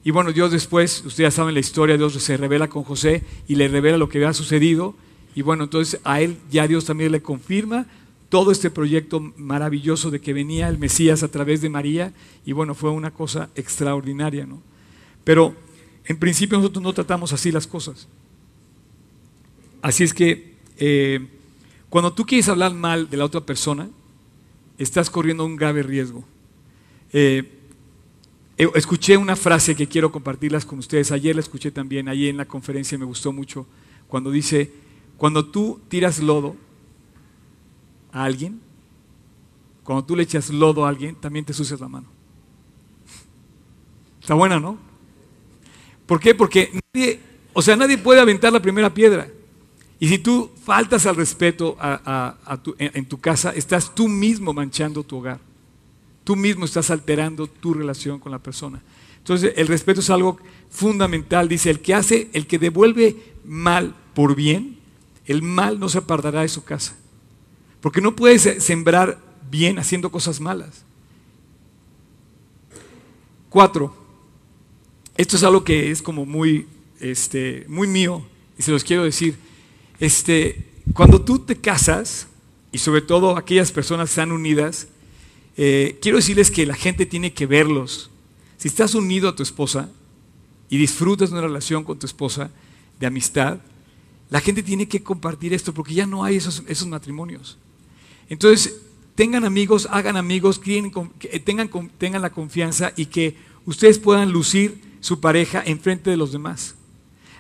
[0.03, 3.55] Y bueno, Dios después, ustedes ya saben la historia, Dios se revela con José y
[3.55, 4.95] le revela lo que había sucedido.
[5.35, 7.85] Y bueno, entonces a él ya Dios también le confirma
[8.27, 12.13] todo este proyecto maravilloso de que venía el Mesías a través de María
[12.45, 14.61] y bueno, fue una cosa extraordinaria, ¿no?
[15.23, 15.55] Pero
[16.09, 18.07] en principio nosotros no tratamos así las cosas.
[19.79, 21.25] Así es que eh,
[21.87, 23.87] cuando tú quieres hablar mal de la otra persona,
[24.79, 26.25] estás corriendo un grave riesgo.
[27.13, 27.59] Eh,
[28.57, 31.11] eh, escuché una frase que quiero compartirlas con ustedes.
[31.11, 33.67] Ayer la escuché también, ayer en la conferencia me gustó mucho,
[34.07, 34.73] cuando dice,
[35.15, 36.55] cuando tú tiras lodo
[38.11, 38.59] a alguien,
[39.83, 42.07] cuando tú le echas lodo a alguien, también te sucias la mano.
[44.19, 44.88] Está buena, ¿no?
[46.09, 46.33] ¿Por qué?
[46.33, 47.19] Porque nadie,
[47.53, 49.29] o sea, nadie puede aventar la primera piedra.
[49.99, 51.77] Y si tú faltas al respeto
[52.79, 55.39] en, tu casa, estás tú mismo manchando tu hogar.
[56.23, 58.81] Tú mismo estás alterando tu relación con la persona.
[59.19, 60.39] Entonces, el respeto es algo
[60.71, 61.47] fundamental.
[61.47, 64.79] Dice, el que hace, el que devuelve mal por bien,
[65.27, 66.95] el mal no se apartará de su casa.
[67.81, 69.19] Porque no puedes sembrar
[69.51, 70.83] bien haciendo cosas malas.
[73.51, 74.08] Cuatro,
[75.19, 76.65] esto es algo que es como muy,
[77.01, 78.25] este, muy mío
[78.57, 79.35] y se los quiero decir.
[79.99, 82.27] Este, cuando tú te casas,
[82.71, 84.87] y sobre todo aquellas personas están unidas,
[85.57, 88.09] eh, quiero decirles que la gente tiene que verlos.
[88.55, 89.89] Si estás unido a tu esposa
[90.69, 92.49] y disfrutas de una relación con tu esposa
[92.97, 93.59] de amistad,
[94.29, 97.57] la gente tiene que compartir esto porque ya no hay esos, esos matrimonios.
[98.29, 98.73] Entonces,
[99.15, 100.61] tengan amigos, hagan amigos,
[101.43, 106.75] tengan, tengan la confianza y que ustedes puedan lucir su pareja enfrente de los demás.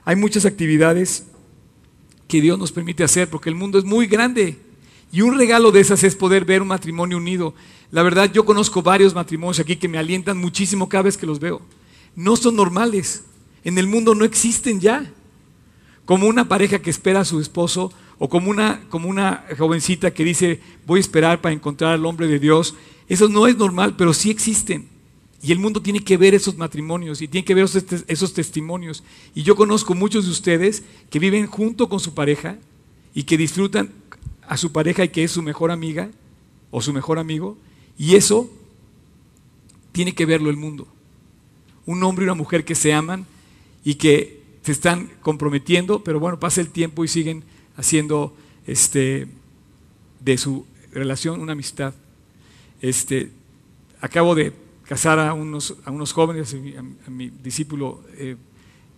[0.05, 1.25] Hay muchas actividades
[2.27, 4.57] que Dios nos permite hacer porque el mundo es muy grande
[5.11, 7.53] y un regalo de esas es poder ver un matrimonio unido.
[7.91, 11.39] La verdad, yo conozco varios matrimonios aquí que me alientan muchísimo cada vez que los
[11.39, 11.61] veo.
[12.15, 13.23] No son normales.
[13.63, 15.11] En el mundo no existen ya.
[16.05, 20.23] Como una pareja que espera a su esposo o como una, como una jovencita que
[20.23, 22.75] dice, voy a esperar para encontrar al hombre de Dios.
[23.07, 24.87] Eso no es normal, pero sí existen.
[25.41, 27.65] Y el mundo tiene que ver esos matrimonios y tiene que ver
[28.07, 29.03] esos, testimonios.
[29.33, 32.57] Y yo conozco muchos de ustedes que viven junto con su pareja
[33.13, 33.91] y que disfrutan
[34.47, 36.09] a su pareja y que es su mejor amiga
[36.71, 37.57] o su mejor amigo.
[37.97, 38.49] Y eso
[39.93, 40.87] tiene que verlo el mundo.
[41.85, 43.25] Un hombre y una mujer que se aman
[43.85, 47.43] y que se están comprometiendo, pero bueno, pasa el tiempo y siguen
[47.77, 48.35] haciendo
[48.67, 49.27] este,
[50.19, 51.93] de su relación una amistad.
[52.81, 53.31] Este,
[54.01, 54.53] acabo de
[54.89, 56.55] casar a unos, a unos jóvenes,
[57.05, 58.37] a mi, discípulo eh,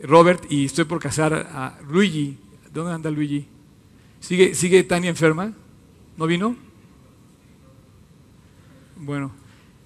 [0.01, 2.37] Robert, y estoy por casar a Luigi.
[2.73, 3.45] ¿Dónde anda Luigi?
[4.21, 5.51] ¿Sigue, ¿Sigue Tania enferma?
[6.15, 6.55] ¿No vino?
[8.95, 9.33] Bueno,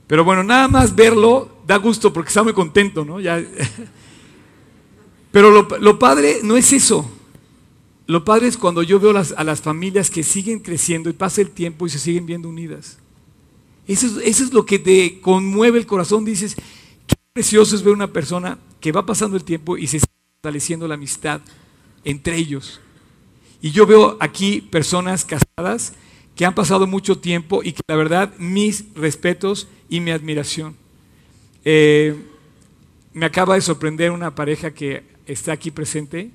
[0.06, 3.20] pero bueno, nada más verlo da gusto porque está muy contento, ¿no?
[3.20, 3.44] Ya.
[5.32, 7.10] Pero lo, lo padre no es eso.
[8.06, 11.50] Lo padre es cuando yo veo a las familias que siguen creciendo y pasa el
[11.50, 13.00] tiempo y se siguen viendo unidas.
[13.88, 16.26] Eso es, lo que te conmueve el corazón.
[16.26, 20.12] Dices, qué precioso es ver una persona que va pasando el tiempo y se está
[20.42, 21.42] fortaleciendo la amistad
[22.04, 22.80] entre ellos.
[23.62, 25.94] Y yo veo aquí personas casadas
[26.36, 30.76] que han pasado mucho tiempo y que la verdad mis respetos y mi admiración.
[31.64, 32.16] Eh,
[33.14, 36.32] me acaba de sorprender una pareja que está aquí presente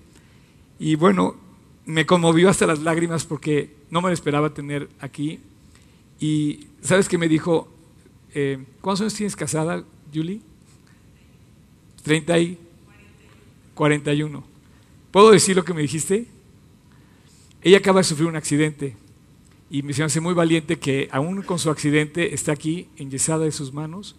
[0.79, 1.37] y bueno,
[1.85, 5.41] me conmovió hasta las lágrimas porque no me lo esperaba tener aquí.
[6.21, 7.69] Y ¿sabes qué me dijo?
[8.35, 9.83] Eh, ¿Cuántos años tienes casada,
[10.15, 10.43] Julie?
[12.03, 12.59] 30 y
[13.75, 14.45] 41.
[15.11, 16.27] ¿Puedo decir lo que me dijiste?
[17.63, 18.95] Ella acaba de sufrir un accidente
[19.71, 23.73] y me hace muy valiente que aún con su accidente está aquí enyesada de sus
[23.73, 24.17] manos.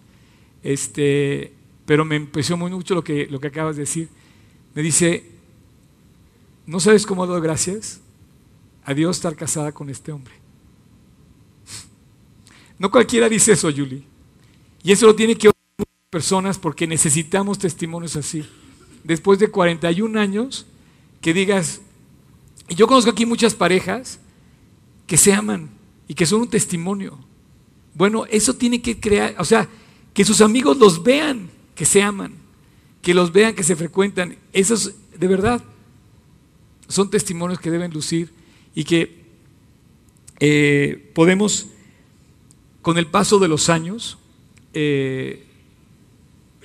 [0.62, 1.52] Este,
[1.86, 4.08] pero me impresionó mucho lo que, lo que acabas de decir.
[4.74, 5.24] Me dice,
[6.66, 8.00] ¿no sabes cómo doy gracias
[8.84, 10.41] a Dios estar casada con este hombre?
[12.78, 14.04] No cualquiera dice eso, Julie.
[14.82, 18.44] Y eso lo tiene que oír personas porque necesitamos testimonios así.
[19.04, 20.66] Después de 41 años,
[21.20, 21.80] que digas,
[22.68, 24.18] y yo conozco aquí muchas parejas
[25.06, 25.70] que se aman
[26.08, 27.18] y que son un testimonio.
[27.94, 29.68] Bueno, eso tiene que crear, o sea,
[30.14, 32.34] que sus amigos los vean que se aman,
[33.00, 34.36] que los vean que se frecuentan.
[34.52, 35.62] Esos, de verdad,
[36.88, 38.32] son testimonios que deben lucir
[38.74, 39.22] y que
[40.40, 41.68] eh, podemos,
[42.82, 44.18] con el paso de los años,
[44.74, 45.46] eh,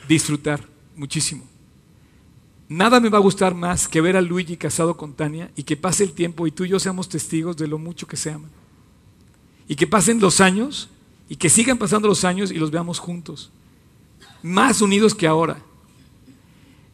[0.08, 1.45] disfrutar muchísimo.
[2.69, 5.77] Nada me va a gustar más que ver a Luigi casado con Tania y que
[5.77, 8.49] pase el tiempo y tú y yo seamos testigos de lo mucho que se aman.
[9.69, 10.89] Y que pasen los años
[11.30, 13.51] y que sigan pasando los años y los veamos juntos.
[14.41, 15.62] Más unidos que ahora.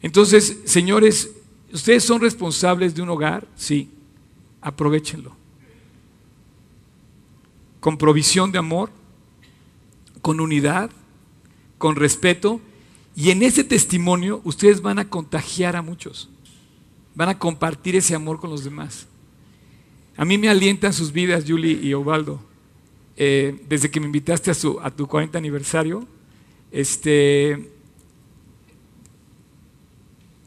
[0.02, 1.30] Entonces, señores,
[1.72, 3.46] ¿ustedes son responsables de un hogar?
[3.56, 3.90] Sí.
[4.60, 5.34] Aprovechenlo.
[7.80, 8.90] con provisión de amor,
[10.24, 10.90] con unidad,
[11.76, 12.58] con respeto,
[13.14, 16.30] y en ese testimonio ustedes van a contagiar a muchos,
[17.14, 19.06] van a compartir ese amor con los demás.
[20.16, 22.40] A mí me alientan sus vidas, Julie y Ovaldo.
[23.18, 26.08] Eh, desde que me invitaste a, su, a tu 40 aniversario,
[26.72, 27.70] este,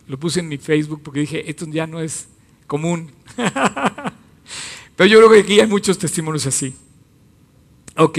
[0.08, 2.30] lo puse en mi Facebook porque dije, esto ya no es
[2.66, 3.12] común.
[4.96, 6.74] Pero yo creo que aquí hay muchos testimonios así.
[7.96, 8.18] Ok.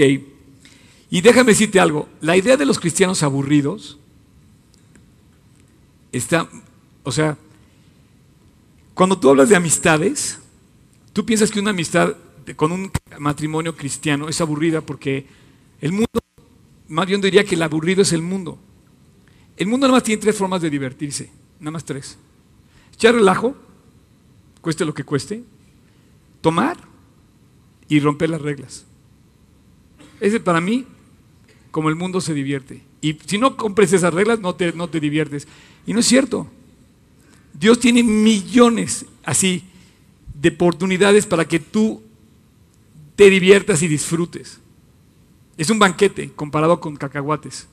[1.09, 2.07] Y déjame decirte algo.
[2.21, 3.97] La idea de los cristianos aburridos
[6.11, 6.47] está,
[7.03, 7.37] o sea,
[8.93, 10.39] cuando tú hablas de amistades,
[11.13, 12.15] tú piensas que una amistad
[12.55, 15.25] con un matrimonio cristiano es aburrida porque
[15.81, 16.19] el mundo,
[16.87, 18.59] más bien diría que el aburrido es el mundo.
[19.57, 21.31] El mundo nada más tiene tres formas de divertirse.
[21.59, 22.17] Nada más tres.
[22.93, 23.55] Echar relajo,
[24.61, 25.43] cueste lo que cueste,
[26.41, 26.77] tomar
[27.87, 28.85] y romper las reglas.
[30.19, 30.85] Ese para mí,
[31.71, 32.81] como el mundo se divierte.
[33.01, 35.47] Y si no compres esas reglas, no te, no te diviertes.
[35.85, 36.47] Y no es cierto.
[37.53, 39.63] Dios tiene millones así
[40.33, 42.01] de oportunidades para que tú
[43.15, 44.59] te diviertas y disfrutes.
[45.57, 47.67] Es un banquete comparado con cacahuates.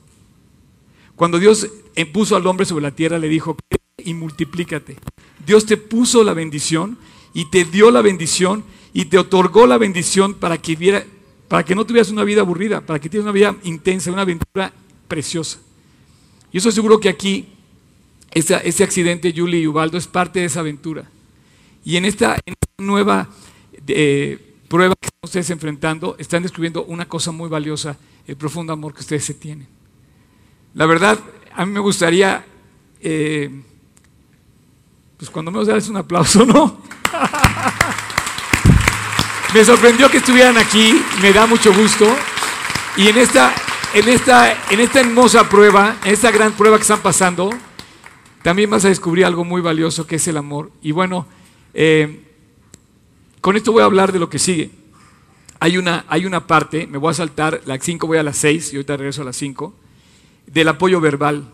[1.15, 1.67] Cuando Dios
[2.13, 3.57] puso al hombre sobre la tierra, le dijo,
[3.97, 4.97] y multiplícate.
[5.45, 6.97] Dios te puso la bendición
[7.33, 11.05] y te dio la bendición y te otorgó la bendición para que, viera,
[11.47, 14.71] para que no tuvieras una vida aburrida, para que tuvieras una vida intensa, una aventura
[15.07, 15.59] preciosa.
[16.51, 17.47] Yo estoy seguro que aquí
[18.31, 21.09] ese, accidente, Julie y Ubaldo, es parte de esa aventura.
[21.83, 22.37] Y en esta,
[22.77, 23.27] nueva
[23.87, 28.93] eh, prueba que están ustedes enfrentando, están descubriendo una cosa muy valiosa, el profundo amor
[28.93, 29.67] que ustedes se tienen.
[30.73, 31.19] La verdad,
[31.55, 32.45] a mí me gustaría,
[33.01, 33.49] eh,
[35.17, 36.81] pues cuando menos darles un aplauso, ¿no?
[39.53, 42.05] me sorprendió que estuvieran aquí, me da mucho gusto.
[42.97, 43.53] Y en esta,
[43.93, 47.49] en esta, en esta hermosa prueba, en esta gran prueba que están pasando,
[48.43, 50.71] también vas a descubrir algo muy valioso que es el amor.
[50.81, 51.27] Y bueno,
[51.73, 52.23] eh,
[53.41, 54.71] con esto voy a hablar de lo que sigue.
[55.59, 58.73] Hay una, hay una parte, me voy a saltar, la 5 voy a las 6
[58.73, 59.73] y ahorita regreso a las 5
[60.45, 61.51] del apoyo verbal.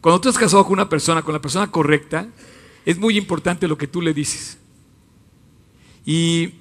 [0.00, 2.26] Cuando tú estás casado con una persona, con la persona correcta,
[2.84, 4.58] es muy importante lo que tú le dices.
[6.04, 6.54] Y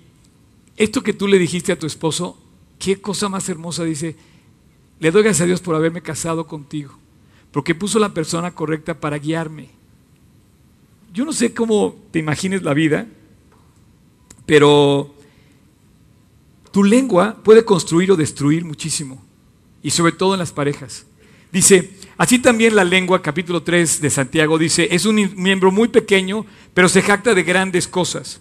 [0.77, 2.38] esto que tú le dijiste a tu esposo,
[2.80, 4.15] qué cosa más hermosa, dice,
[4.99, 6.93] le doy gracias a Dios por haberme casado contigo,
[7.51, 9.69] porque puso la persona correcta para guiarme.
[11.13, 13.08] Yo no sé cómo te imagines la vida,
[14.45, 15.13] pero
[16.71, 19.21] tu lengua puede construir o destruir muchísimo
[19.84, 21.06] y sobre todo en las parejas.
[21.51, 26.45] Dice, así también la lengua, capítulo 3 de Santiago, dice, es un miembro muy pequeño,
[26.73, 28.39] pero se jacta de grandes cosas.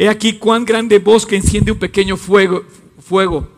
[0.00, 3.50] He aquí cuán grande bosque enciende un pequeño fuego.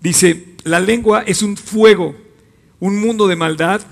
[0.00, 2.16] Dice, la lengua es un fuego,
[2.78, 3.82] un mundo de maldad.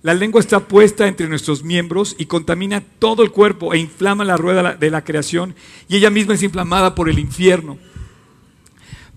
[0.00, 4.38] La lengua está puesta entre nuestros miembros y contamina todo el cuerpo e inflama la
[4.38, 5.54] rueda de la creación
[5.86, 7.76] y ella misma es inflamada por el infierno.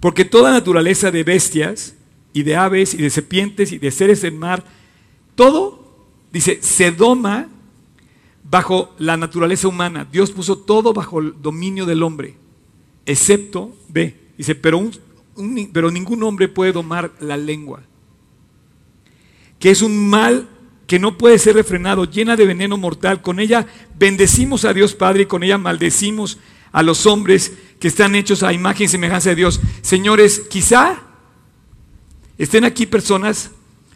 [0.01, 1.95] Porque toda naturaleza de bestias
[2.33, 4.65] y de aves y de serpientes y de seres del mar,
[5.35, 5.95] todo,
[6.33, 7.47] dice, se doma
[8.43, 10.07] bajo la naturaleza humana.
[10.11, 12.35] Dios puso todo bajo el dominio del hombre,
[13.05, 14.89] excepto, ve, dice, pero,
[15.71, 17.81] pero ningún hombre puede domar la lengua,
[19.59, 20.49] que es un mal
[20.87, 23.21] que no puede ser refrenado, llena de veneno mortal.
[23.21, 23.65] Con ella
[23.97, 26.37] bendecimos a Dios Padre y con ella maldecimos
[26.71, 29.61] a los hombres que están hechos a imagen y semejanza de Dios.
[29.81, 31.01] Señores, quizá
[32.37, 33.51] estén aquí personas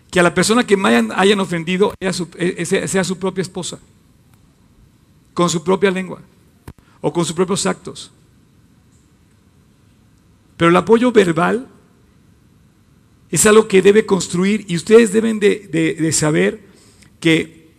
[0.09, 2.07] que a la persona que me hayan, ofendido e,
[2.39, 3.79] e, sea su propia esposa,
[5.37, 6.19] con su propia lengua
[6.99, 8.09] o con sus propios actos.
[10.57, 11.67] Pero el apoyo verbal
[13.29, 16.59] es algo que debe construir y ustedes deben de, saber
[17.19, 17.69] que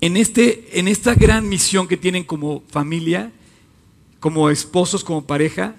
[0.00, 3.32] en, este, en esta gran misión que tienen como familia,
[4.20, 5.74] como esposos, como pareja,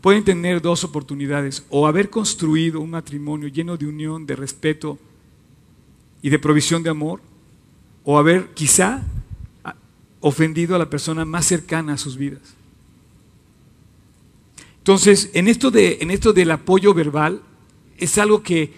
[0.00, 4.98] pueden tener dos oportunidades, o haber construido un matrimonio lleno de unión, de respeto
[6.22, 7.20] y de provisión de amor,
[8.04, 9.04] o haber quizá
[10.20, 12.42] ofendido a la persona más cercana a sus vidas.
[14.78, 17.42] Entonces, en esto, de, en esto del apoyo verbal,
[17.98, 18.72] es algo que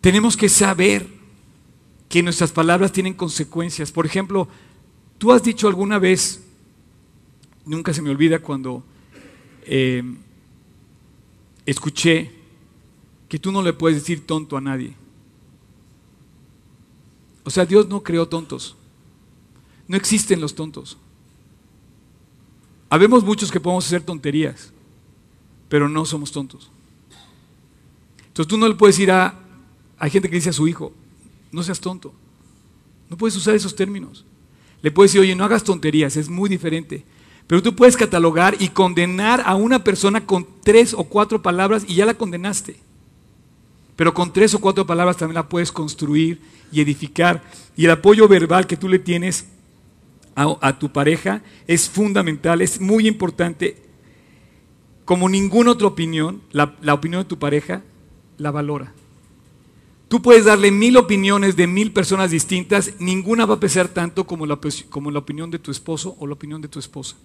[0.00, 1.06] tenemos que saber
[2.08, 3.92] que nuestras palabras tienen consecuencias.
[3.92, 4.48] Por ejemplo,
[5.18, 6.42] tú has dicho alguna vez,
[7.64, 8.84] nunca se me olvida cuando
[9.64, 10.02] eh,
[11.66, 12.30] escuché
[13.28, 14.94] que tú no le puedes decir tonto a nadie.
[17.44, 18.76] O sea, Dios no creó tontos.
[19.88, 20.96] No existen los tontos.
[22.88, 24.72] Habemos muchos que podemos hacer tonterías,
[25.68, 26.70] pero no somos tontos.
[28.28, 29.38] Entonces tú no le puedes ir a...
[29.98, 30.92] Hay gente que dice a su hijo,
[31.52, 32.12] no seas tonto.
[33.08, 34.24] No puedes usar esos términos.
[34.82, 37.04] Le puedes decir, oye, no hagas tonterías, es muy diferente.
[37.46, 41.94] Pero tú puedes catalogar y condenar a una persona con tres o cuatro palabras y
[41.94, 42.76] ya la condenaste.
[43.94, 47.42] Pero con tres o cuatro palabras también la puedes construir y edificar.
[47.76, 49.46] Y el apoyo verbal que tú le tienes
[50.36, 53.82] a, tu pareja es fundamental, es muy importante.
[55.04, 57.82] Como ninguna otra opinión, la, la opinión de tu pareja
[58.38, 58.92] la valora.
[60.08, 64.46] Tú puedes darle mil opiniones de mil personas distintas, ninguna va a pesar tanto como
[64.46, 64.58] la,
[64.88, 67.16] como la opinión de tu esposo o la opinión de tu esposa.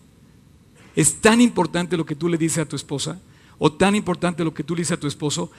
[0.96, 3.20] Es tan importante lo que tú le dices a tu esposa
[3.60, 5.52] o tan importante lo que tú le dices a tu esposo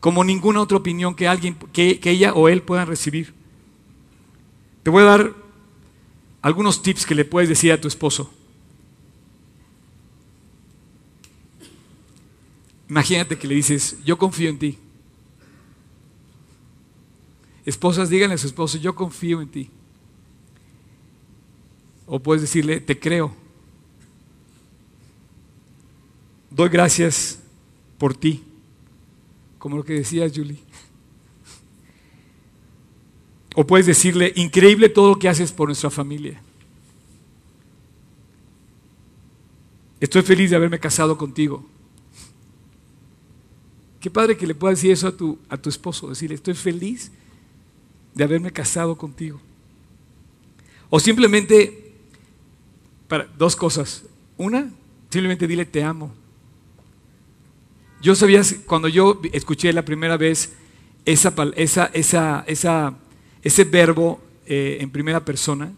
[0.00, 3.34] como ninguna otra opinión que alguien, que, ella o él puedan recibir.
[4.82, 5.34] Te voy a dar
[6.42, 8.30] algunos tips que le puedes decir a tu esposo.
[12.88, 14.78] Imagínate que le dices, yo confío en ti.
[17.64, 19.70] Esposas, díganle a su esposo, yo confío en ti.
[22.06, 23.34] O puedes decirle, te creo.
[26.50, 27.38] Doy gracias
[27.96, 28.42] por ti.
[29.58, 30.58] Como lo que decías, Julie.
[33.54, 36.40] O puedes decirle, increíble todo lo que haces por nuestra familia.
[40.00, 41.64] Estoy feliz de haberme casado contigo.
[44.00, 47.12] Qué padre que le puedas decir eso a tu, a tu esposo, decirle, estoy feliz
[48.14, 49.40] de haberme casado contigo.
[50.90, 51.92] O simplemente,
[53.06, 54.04] para, dos cosas.
[54.36, 54.70] Una,
[55.08, 56.12] simplemente dile, te amo.
[58.00, 60.54] Yo sabía, cuando yo escuché la primera vez
[61.04, 62.98] esa, esa, esa, esa
[63.42, 65.72] ese verbo eh, en primera persona,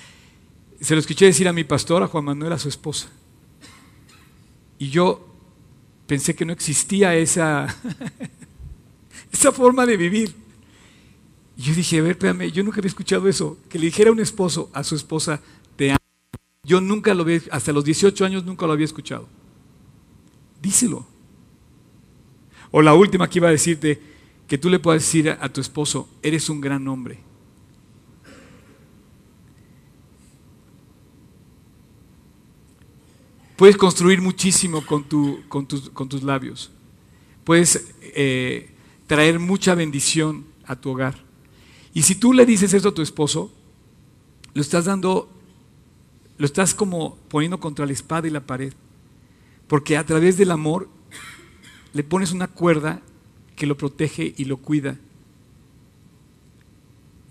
[0.80, 3.08] se lo escuché decir a mi pastor, a Juan Manuel, a su esposa.
[4.78, 5.26] Y yo
[6.06, 7.74] pensé que no existía esa,
[9.32, 10.34] esa forma de vivir.
[11.56, 14.20] Y yo dije, a ver, espérame, yo nunca había escuchado eso, que le dijera un
[14.20, 15.40] esposo a su esposa,
[15.76, 15.98] te amo.
[16.64, 19.28] Yo nunca lo había, hasta los 18 años nunca lo había escuchado.
[20.60, 21.06] Díselo.
[22.70, 24.00] O la última que iba a decirte,
[24.46, 27.18] que tú le puedas decir a, tu esposo, eres un gran hombre.
[33.56, 36.70] Puedes construir muchísimo con, tus, labios.
[37.44, 38.70] Puedes eh,
[39.06, 41.14] traer mucha bendición a tu hogar.
[41.94, 43.52] Y si tú le dices eso a tu esposo,
[44.52, 45.30] lo estás dando,
[46.36, 48.72] lo estás como poniendo contra la espada y la pared.
[49.68, 50.88] Porque a través del amor
[51.92, 53.00] le pones una cuerda
[53.56, 54.98] que lo protege y lo cuida.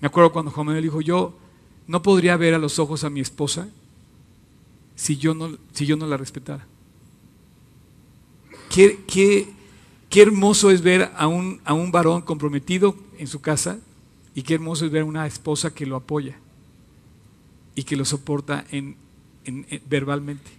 [0.01, 1.33] Me acuerdo cuando Juan Manuel dijo, yo
[1.87, 3.67] no podría ver a los ojos a mi esposa
[4.95, 6.65] si yo no, si yo no la respetara.
[8.69, 9.47] Qué, qué,
[10.09, 13.79] qué hermoso es ver a un, a un varón comprometido en su casa
[14.35, 16.37] y qué hermoso es ver a una esposa que lo apoya
[17.75, 18.95] y que lo soporta en,
[19.87, 20.51] verbalmente.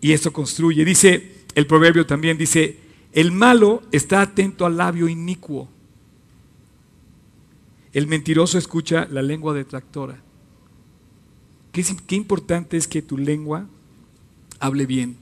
[0.00, 0.84] Y esto construye.
[0.84, 2.78] Dice el proverbio también, dice,
[3.14, 5.68] el malo está atento al labio inicuo.
[7.92, 10.20] El mentiroso escucha la lengua detractora.
[11.70, 11.84] Qué,
[12.16, 13.68] importante es que tu lengua
[14.58, 15.16] hable bien.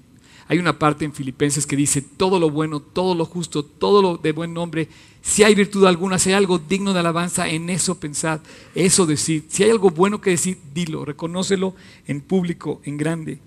[0.48, 4.16] Hay una parte en Filipenses que dice, todo lo bueno, todo lo justo, todo lo
[4.16, 4.88] de buen nombre,
[5.20, 8.40] si hay virtud alguna, si hay algo digno de alabanza, en eso pensad,
[8.74, 9.44] eso decir.
[9.48, 11.74] Si hay algo bueno que decir, dilo, reconócelo
[12.06, 13.38] en público, en grande.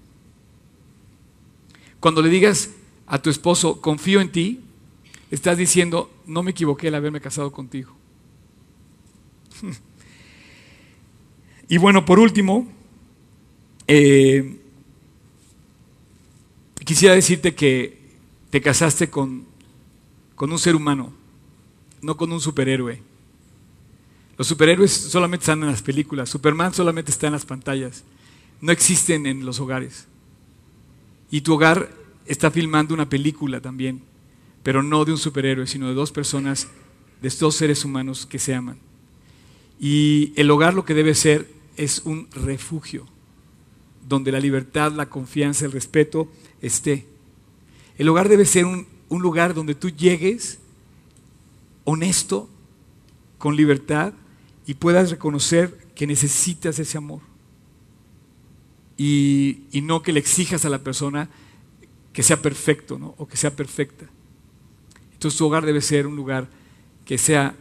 [2.00, 2.70] Cuando le digas,
[3.08, 4.62] a tu esposo, confío en ti,
[5.32, 7.96] estás diciendo, no me equivoqué al haberme casado contigo.
[11.70, 12.68] y bueno, por último,
[13.88, 14.60] eh,
[16.84, 18.00] quisiera decirte que
[18.50, 19.46] te casaste con,
[20.36, 21.14] con un ser humano,
[22.02, 23.02] no con un superhéroe.
[24.38, 28.04] Los superhéroes solamente están en las películas, Superman solamente está en las pantallas,
[28.62, 30.08] no existen en los hogares.
[31.32, 34.02] Y tu hogar está filmando una película también,
[34.64, 36.68] pero no de un superhéroe, sino de dos personas,
[37.22, 38.80] de dos seres humanos que se aman.
[39.80, 41.48] Y el hogar lo que debe ser
[41.78, 43.06] es un refugio,
[44.08, 47.06] donde la libertad, la confianza, el respeto esté.
[47.98, 50.60] El hogar debe ser un, lugar donde tú llegues
[51.86, 52.50] honesto,
[53.38, 54.14] con libertad,
[54.66, 57.22] y puedas reconocer que necesitas ese amor.
[58.98, 61.30] Y no que le exijas a la persona
[62.16, 63.14] que sea perfecto ¿no?
[63.18, 64.06] o que sea perfecta.
[65.14, 66.48] Entonces tu hogar debe ser un lugar
[67.04, 67.54] que sea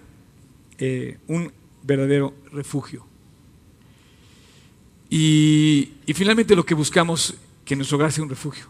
[0.78, 1.52] eh, un
[1.82, 3.04] verdadero refugio.
[5.10, 7.34] Y, finalmente lo que buscamos,
[7.64, 8.66] que nuestro hogar sea un refugio.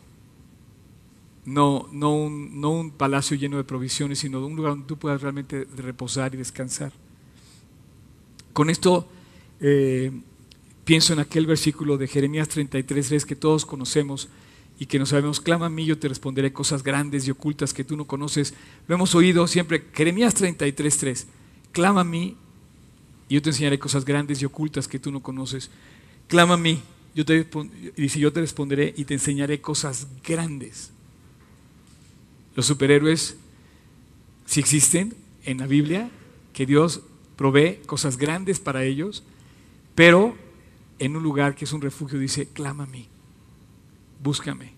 [1.44, 5.20] No, no, un, no un palacio lleno de provisiones, sino un lugar donde tú puedas
[5.20, 6.92] realmente reposar y descansar.
[8.54, 9.06] Con esto
[9.60, 10.10] eh,
[10.86, 14.30] pienso en aquel versículo de Jeremías 33, que todos conocemos
[14.78, 17.84] y que no sabemos, clama a mí, yo te responderé cosas grandes y ocultas que
[17.84, 18.54] tú no conoces.
[18.88, 21.26] Lo hemos oído siempre, Jeremías 33.3,
[21.72, 22.36] clama a mí
[23.28, 25.70] y yo te enseñaré cosas grandes y ocultas que tú no conoces.
[26.26, 26.82] Clama a mí,
[27.14, 27.46] yo te,
[28.08, 30.90] si yo te responderé y te enseñaré cosas grandes.
[32.56, 33.36] Los superhéroes,
[34.46, 35.14] si existen
[35.44, 36.10] en la Biblia,
[36.52, 37.02] que Dios
[37.36, 39.22] provee cosas grandes para ellos,
[39.94, 40.36] pero
[40.98, 43.08] en un lugar que es un refugio dice, clama a mí,
[44.24, 44.72] búscame.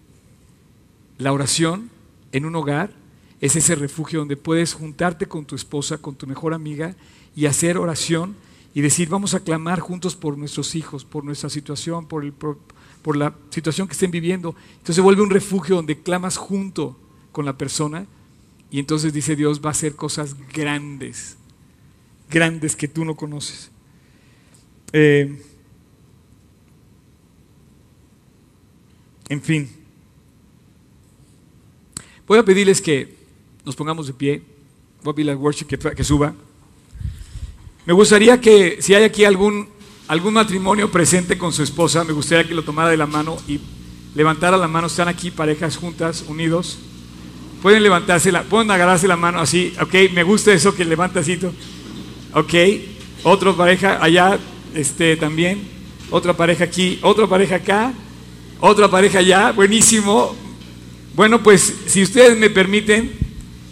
[1.18, 1.88] La oración
[2.32, 2.92] en un hogar
[3.40, 6.96] es ese refugio donde puedes juntarte con tu esposa, con tu mejor amiga
[7.34, 8.34] y hacer oración
[8.74, 12.24] y decir, vamos a clamar juntos por nuestros hijos, por nuestra situación, por,
[13.16, 14.56] la situación que estén viviendo.
[14.72, 16.98] Entonces se vuelve un refugio donde clamas junto
[17.30, 18.06] con la persona
[18.70, 21.36] y entonces dice Dios va a hacer cosas grandes,
[22.28, 23.70] grandes que tú no conoces.
[24.92, 25.40] Eh,
[29.28, 29.68] En fin,
[32.28, 33.16] voy a pedirles que
[33.64, 34.42] nos pongamos de pie.
[35.02, 36.32] Voy a pedirle al worship que, suba.
[37.84, 39.68] Me gustaría que, si hay aquí algún,
[40.06, 43.58] algún matrimonio presente con su esposa, me gustaría que lo tomara de la mano y
[44.14, 44.86] levantara la mano.
[44.86, 46.78] Están aquí parejas juntas, unidos.
[47.62, 49.72] Pueden levantarse, la, pueden agarrarse la mano así.
[49.80, 51.36] Ok, me gusta eso que levanta así.
[52.32, 52.54] Ok,
[53.24, 54.38] otra pareja allá,
[54.72, 55.68] este también.
[56.10, 57.92] Otra pareja aquí, otra pareja acá.
[58.60, 60.34] Otra pareja ya, buenísimo.
[61.14, 63.12] Bueno, pues si ustedes me permiten,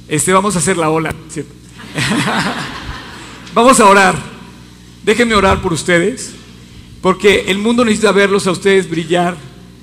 [0.09, 1.14] este, vamos a hacer la ola.
[3.55, 4.14] vamos a orar.
[5.03, 6.32] Déjenme orar por ustedes,
[7.01, 9.37] porque el mundo necesita verlos a ustedes brillar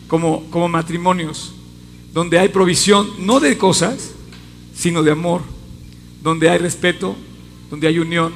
[0.07, 1.53] como, como matrimonios,
[2.13, 4.11] donde hay provisión, no de cosas,
[4.75, 5.41] sino de amor,
[6.21, 7.15] donde hay respeto,
[7.69, 8.33] donde hay unión,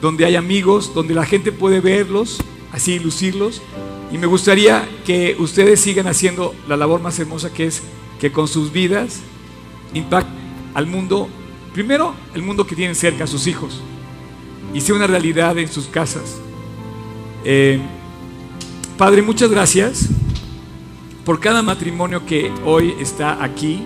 [0.00, 2.38] donde hay amigos, donde la gente puede verlos,
[2.72, 3.60] así lucirlos,
[4.12, 7.82] y me gustaría que ustedes sigan haciendo la labor más hermosa que es
[8.20, 9.20] que con sus vidas
[9.94, 10.34] impacten
[10.74, 11.28] al mundo,
[11.72, 13.80] primero el mundo que tienen cerca, sus hijos,
[14.74, 16.40] y sea una realidad en sus casas.
[17.44, 17.80] Eh,
[18.98, 20.08] Padre, muchas gracias
[21.24, 23.82] por cada matrimonio que hoy está aquí.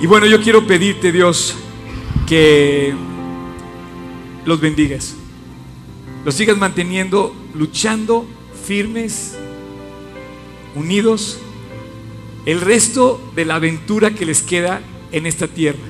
[0.00, 1.54] Y bueno, yo quiero pedirte, Dios,
[2.26, 2.94] que
[4.44, 5.14] los bendigas
[6.24, 8.26] los sigas manteniendo, luchando,
[8.66, 9.36] firmes,
[10.74, 11.38] unidos,
[12.46, 14.80] el resto de la aventura que les queda
[15.12, 15.84] en esta tierra.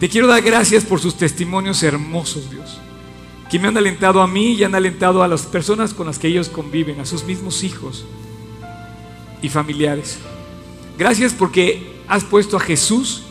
[0.00, 2.80] Te quiero dar gracias por sus testimonios hermosos, Dios,
[3.50, 6.28] que me han alentado a mí y han alentado a las personas con las que
[6.28, 8.04] ellos conviven, a sus mismos hijos
[9.40, 10.18] y familiares.
[10.98, 13.22] Gracias porque has puesto a Jesús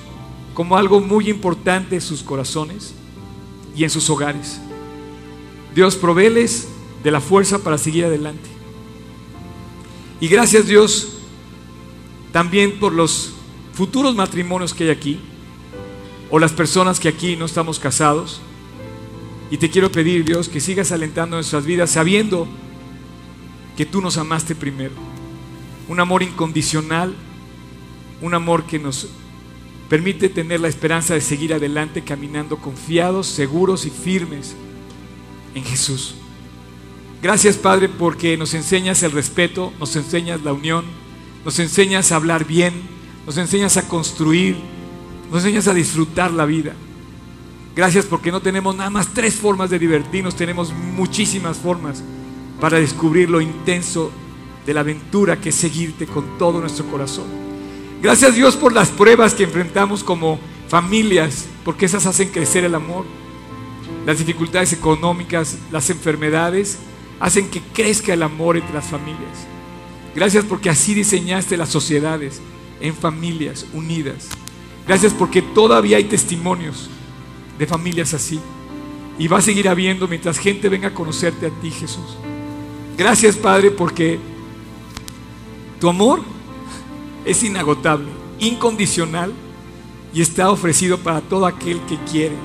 [0.54, 2.94] como algo muy importante en sus corazones
[3.76, 4.60] y en sus hogares.
[5.76, 6.68] Dios, proveles
[7.04, 8.50] de la fuerza para seguir adelante.
[10.20, 11.10] Y gracias Dios
[12.32, 13.34] también por los
[13.74, 15.20] futuros matrimonios que hay aquí,
[16.30, 18.42] o las personas que aquí no estamos casados.
[19.52, 22.48] Y te quiero pedir, Dios, que sigas alentando nuestras vidas sabiendo
[23.78, 24.94] que tú nos amaste primero.
[25.88, 27.14] Un amor incondicional,
[28.22, 29.10] un amor que nos
[29.90, 34.56] permite tener la esperanza de seguir adelante caminando confiados, seguros y firmes
[35.56, 36.16] en Jesús.
[37.22, 40.84] Gracias Padre porque nos enseñas el respeto, nos enseñas la unión,
[41.45, 42.74] nos enseñas a hablar bien,
[43.26, 44.58] nos enseñas a construir,
[45.32, 46.74] nos enseñas a disfrutar la vida.
[47.76, 52.04] Gracias porque no tenemos nada más tres formas de divertirnos, tenemos muchísimas formas
[52.60, 54.12] para descubrir lo intenso
[54.66, 57.26] de la aventura que es seguirte con todo nuestro corazón.
[58.01, 63.06] Gracias Dios por las pruebas que enfrentamos como familias, porque esas hacen crecer el amor
[64.06, 66.80] las dificultades económicas, las enfermedades,
[67.20, 69.47] hacen que crezca el amor entre las familias.
[70.16, 72.41] Gracias porque así diseñaste las sociedades
[72.82, 74.30] en familias unidas.
[74.88, 76.89] Gracias porque todavía hay testimonios
[77.58, 78.39] de familias así.
[79.18, 82.18] Y va a seguir habiendo mientras gente venga a conocerte a ti, Jesús.
[82.97, 84.20] Gracias, Padre, porque
[85.80, 86.22] tu amor
[87.26, 89.34] es inagotable, incondicional
[90.14, 92.36] y está ofrecido para todo aquel que quiere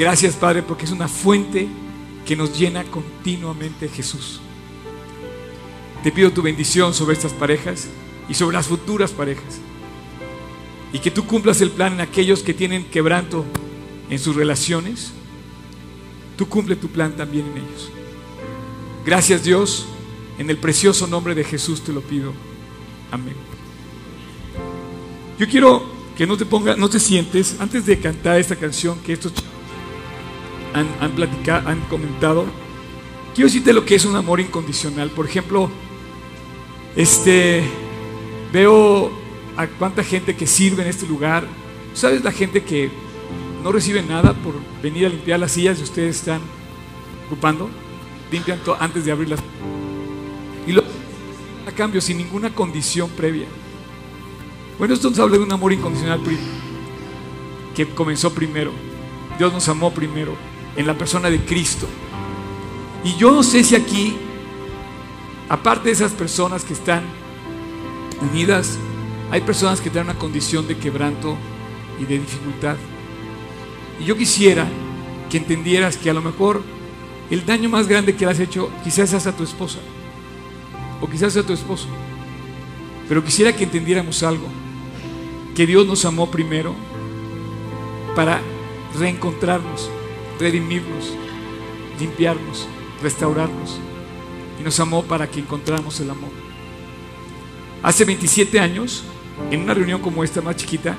[0.00, 1.68] Gracias, Padre, porque es una fuente
[2.24, 4.40] que nos llena continuamente, Jesús.
[6.02, 7.86] Te pido tu bendición sobre estas parejas
[8.26, 9.60] y sobre las futuras parejas.
[10.94, 13.44] Y que tú cumplas el plan en aquellos que tienen quebranto
[14.08, 15.12] en sus relaciones.
[16.38, 17.90] Tú cumple tu plan también en ellos.
[19.04, 19.84] Gracias Dios,
[20.38, 22.32] en el precioso nombre de Jesús te lo pido.
[23.10, 23.36] Amén.
[25.38, 25.84] Yo quiero
[26.16, 29.34] que no te pongas, no te sientes, antes de cantar esta canción que estos
[30.74, 32.46] han, platicado, han comentado,
[33.34, 35.10] quiero decirte lo que es un amor incondicional.
[35.10, 35.70] Por ejemplo,
[36.96, 37.62] este,
[38.52, 39.10] veo
[39.56, 41.46] a cuánta gente que sirve en este lugar.
[41.94, 42.90] ¿Sabes la gente que
[43.62, 46.40] no recibe nada por venir a limpiar las sillas y ustedes están
[47.26, 47.68] ocupando?
[48.30, 49.40] Limpian antes de abrirlas.
[50.66, 50.82] Y lo
[51.66, 53.46] a cambio sin ninguna condición previa.
[54.78, 56.20] Bueno, esto nos habla de un amor incondicional
[57.74, 58.72] que comenzó primero.
[59.38, 61.86] Dios nos amó primero en la persona de Cristo.
[63.04, 64.16] Y yo no sé si aquí,
[65.48, 67.02] aparte de esas personas que están
[68.20, 68.78] unidas,
[69.30, 71.36] hay personas que tienen una condición de quebranto
[71.98, 72.76] y de dificultad.
[74.00, 74.66] Y yo quisiera
[75.30, 76.62] que entendieras que a lo mejor
[77.30, 79.78] el daño más grande que le has hecho quizás es a tu esposa
[81.00, 81.86] o quizás a tu esposo.
[83.08, 84.46] Pero quisiera que entendiéramos algo
[85.54, 86.74] que Dios nos amó primero
[88.14, 88.40] para
[88.98, 89.90] reencontrarnos,
[90.40, 91.14] redimirnos,
[92.00, 92.66] limpiarnos,
[93.02, 93.78] restaurarnos.
[94.58, 96.30] Y nos amó para que encontráramos el amor.
[97.82, 99.04] Hace 27 años,
[99.50, 100.96] en una reunión como esta más chiquita,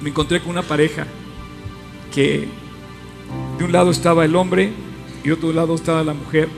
[0.00, 1.06] me encontré con una pareja
[2.14, 2.48] que
[3.58, 4.72] de un lado estaba el hombre
[5.22, 6.48] y de otro lado estaba la mujer.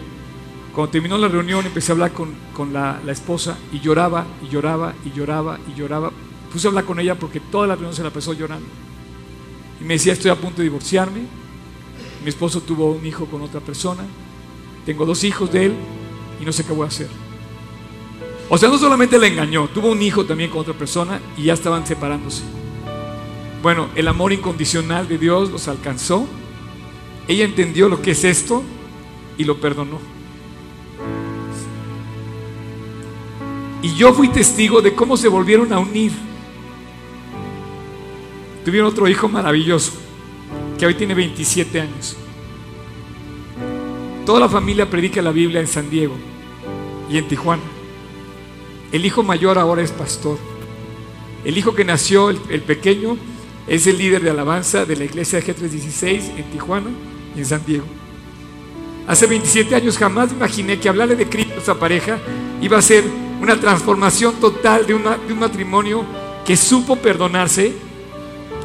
[0.75, 4.95] Cuando terminó la reunión empecé a hablar con, la, la, esposa y lloraba y lloraba
[5.05, 6.11] y lloraba y lloraba
[6.53, 8.67] Puse a hablar con ella porque toda la reunión se la pasó llorando.
[9.83, 11.23] Y me decía, estoy a punto de divorciarme.
[12.23, 14.05] Mi esposo tuvo un hijo con otra persona.
[14.87, 15.75] Tengo dos hijos de él
[16.41, 17.09] y no sé qué voy a hacer.
[18.49, 21.55] O sea, no solamente la engañó, tuvo un hijo también con otra persona y ya
[21.55, 22.43] estaban separándose.
[23.61, 26.29] Bueno, el amor incondicional de Dios los alcanzó.
[27.27, 28.63] Ella entendió lo que es esto
[29.37, 29.99] y lo perdonó.
[33.83, 36.13] Y yo fui testigo de cómo se volvieron a unir
[38.65, 39.93] Tuvieron otro hijo maravilloso,
[40.79, 42.17] que hoy tiene 27 años.
[44.25, 46.15] Toda la familia predica la Biblia en San Diego
[47.11, 47.63] y en Tijuana.
[48.93, 50.39] El hijo mayor ahora es pastor.
[51.45, 53.17] El hijo que nació, el, pequeño,
[53.67, 56.91] es el líder de alabanza de la iglesia de G316 en Tijuana
[57.35, 57.87] y en San Diego.
[59.09, 62.19] Hace 27 años jamás imaginé que hablarle de Cristo a esa pareja
[62.61, 63.03] iba a ser
[63.41, 66.05] una transformación total de, de un matrimonio
[66.47, 67.73] que supo perdonarse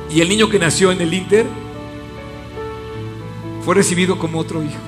[0.10, 1.45] y el niño que nació en el Inter
[3.64, 4.80] fue recibido como otro hijo.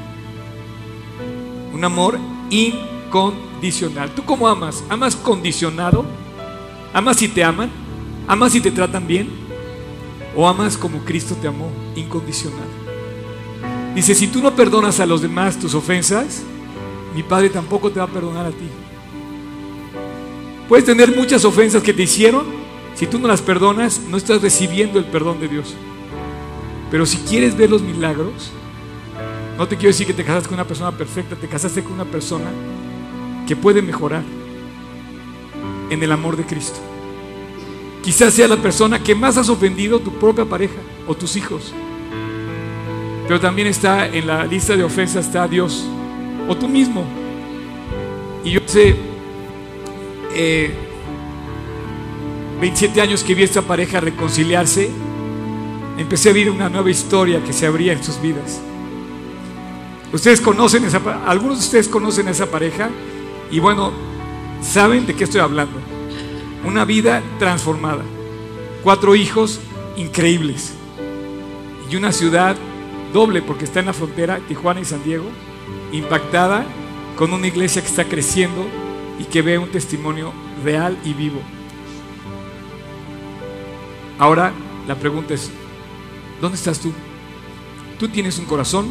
[1.74, 2.18] Un amor
[2.50, 4.12] incondicional.
[4.16, 4.84] ¿Tú cómo amas?
[4.90, 6.06] ¿Amas condicionado?
[6.94, 7.70] ¿Amas si te aman?
[8.28, 9.30] ¿Amas si te tratan bien?
[10.36, 11.70] ¿O amas como Cristo te amó?
[11.96, 12.68] Incondicional.
[13.96, 16.44] Dice, si tú no perdonas a los demás tus ofensas,
[17.16, 18.70] mi Padre tampoco te va a perdonar a ti.
[20.70, 22.46] Puedes tener muchas ofensas que te hicieron,
[23.00, 25.74] si tú no las perdonas, no estás recibiendo el perdón de Dios.
[26.92, 28.52] Pero si quieres ver los milagros,
[29.58, 32.04] no te quiero decir que te casaste con una persona perfecta, te casaste con una
[32.04, 32.52] persona
[33.48, 34.22] que puede mejorar
[35.90, 36.78] en el amor de Cristo.
[38.04, 41.74] Quizás sea la persona que más has ofendido, tu propia pareja o tus hijos.
[43.30, 45.86] Pero también está en la lista de ofensas está Dios
[46.50, 47.06] o tú mismo.
[48.44, 48.94] Y yo sé,
[50.36, 50.89] eh,
[52.60, 54.90] 27 años que vi a esta pareja reconciliarse,
[55.98, 58.60] empecé a vivir una nueva historia que se abría en sus vidas.
[60.12, 62.90] Ustedes conocen esa algunos de ustedes conocen a esa pareja
[63.52, 63.92] y bueno,
[64.62, 65.80] saben de qué estoy hablando.
[66.66, 68.04] Una vida transformada.
[68.84, 69.60] Cuatro hijos
[69.96, 70.74] increíbles.
[71.90, 72.58] Y una ciudad
[73.14, 75.26] doble porque está en la frontera, Tijuana y San Diego,
[75.92, 76.66] impactada
[77.16, 78.66] con una iglesia que está creciendo
[79.18, 80.34] y que ve un testimonio
[80.64, 81.42] real y vivo.
[84.20, 84.52] Ahora
[84.86, 85.50] la pregunta es,
[86.42, 86.92] ¿dónde estás tú?
[87.98, 88.90] Tú tienes un corazón,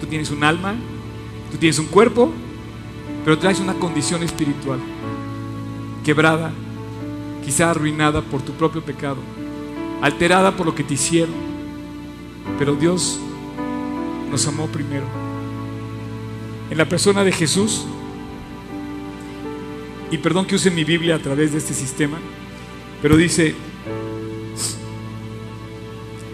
[0.00, 0.76] tú tienes un alma,
[1.50, 2.32] tú tienes un cuerpo,
[3.24, 4.78] pero traes una condición espiritual,
[6.04, 6.52] quebrada,
[7.44, 9.16] quizá arruinada por tu propio pecado,
[10.00, 11.34] alterada por lo que te hicieron,
[12.56, 13.18] pero Dios
[14.30, 15.06] nos amó primero.
[16.70, 17.86] En la persona de Jesús,
[20.12, 22.18] y perdón que use mi Biblia a través de este sistema,
[23.02, 23.56] pero dice,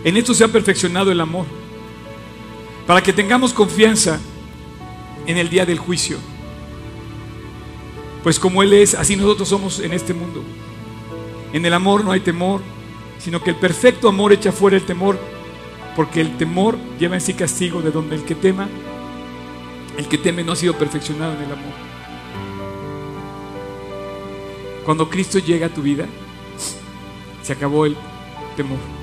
[0.04, 1.46] en esto se ha perfeccionado el amor,
[2.86, 4.18] para que tengamos confianza
[5.26, 6.18] en el día del juicio.
[8.22, 10.42] Pues como Él es, así nosotros somos en este mundo.
[11.52, 12.60] En el amor no hay temor,
[13.18, 15.18] sino que el perfecto amor echa fuera el temor,
[15.96, 18.68] porque el temor lleva en sí castigo, de donde el que tema
[19.98, 21.74] El que teme no ha sido perfeccionado en el amor.
[24.84, 26.06] Cuando Cristo llega a tu vida,
[27.42, 27.96] se acabó el
[28.56, 28.99] temor.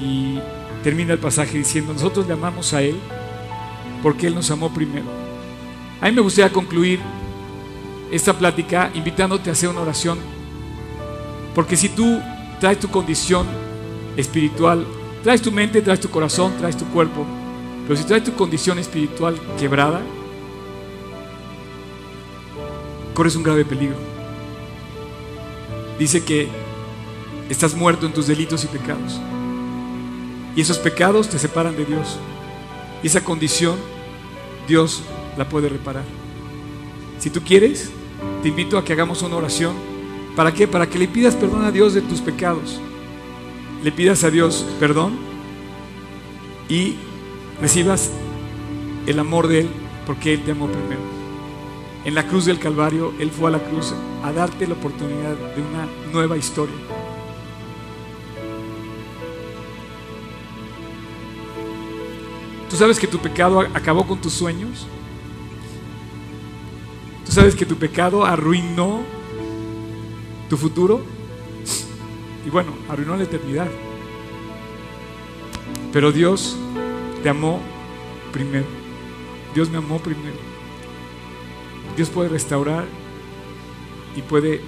[0.00, 0.38] Y
[0.82, 2.96] termina el pasaje diciendo, nosotros le amamos a Él
[4.02, 5.06] porque Él nos amó primero.
[6.00, 7.00] A mí me gustaría concluir
[8.10, 10.18] esta plática invitándote a hacer una oración,
[11.54, 12.20] porque si tú
[12.60, 13.46] traes tu condición
[14.16, 14.86] espiritual,
[15.22, 17.26] traes tu mente, traes tu corazón, traes tu cuerpo,
[17.86, 20.00] pero si traes tu condición espiritual quebrada,
[23.14, 23.96] corres un grave peligro.
[25.98, 26.48] Dice que
[27.50, 29.20] estás muerto en tus delitos y pecados.
[30.56, 32.18] Y esos pecados te separan de Dios.
[33.02, 33.76] Y esa condición
[34.66, 35.02] Dios
[35.36, 36.04] la puede reparar.
[37.18, 37.90] Si tú quieres,
[38.42, 39.74] te invito a que hagamos una oración.
[40.36, 40.68] ¿Para qué?
[40.68, 42.80] Para que le pidas perdón a Dios de tus pecados.
[43.82, 45.16] Le pidas a Dios perdón
[46.68, 46.96] y
[47.60, 48.10] recibas
[49.06, 49.68] el amor de Él
[50.06, 51.00] porque Él te amó primero.
[52.04, 55.62] En la cruz del Calvario, Él fue a la cruz a darte la oportunidad de
[55.62, 56.74] una nueva historia.
[62.68, 64.86] ¿Tú sabes que tu pecado acabó con tus sueños?
[67.24, 69.00] ¿Tú sabes que tu pecado arruinó
[70.48, 71.00] tu futuro?
[72.46, 73.68] Y bueno, arruinó la eternidad.
[75.92, 76.56] Pero Dios
[77.22, 77.60] te amó
[78.32, 78.66] primero.
[79.54, 80.36] Dios me amó primero.
[81.96, 82.86] Dios puede restaurar
[84.14, 84.60] y puede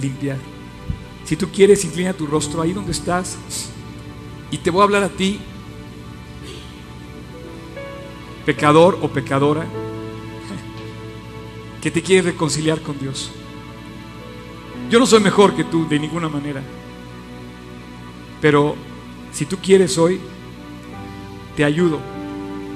[0.00, 0.38] limpiar.
[1.24, 3.36] Si tú quieres, inclina tu rostro ahí donde estás
[4.50, 5.40] y te voy a hablar a ti
[8.44, 9.66] pecador o pecadora,
[11.82, 13.30] que te quiere reconciliar con Dios.
[14.90, 16.62] Yo no soy mejor que tú de ninguna manera,
[18.40, 18.74] pero
[19.32, 20.20] si tú quieres hoy,
[21.56, 21.98] te ayudo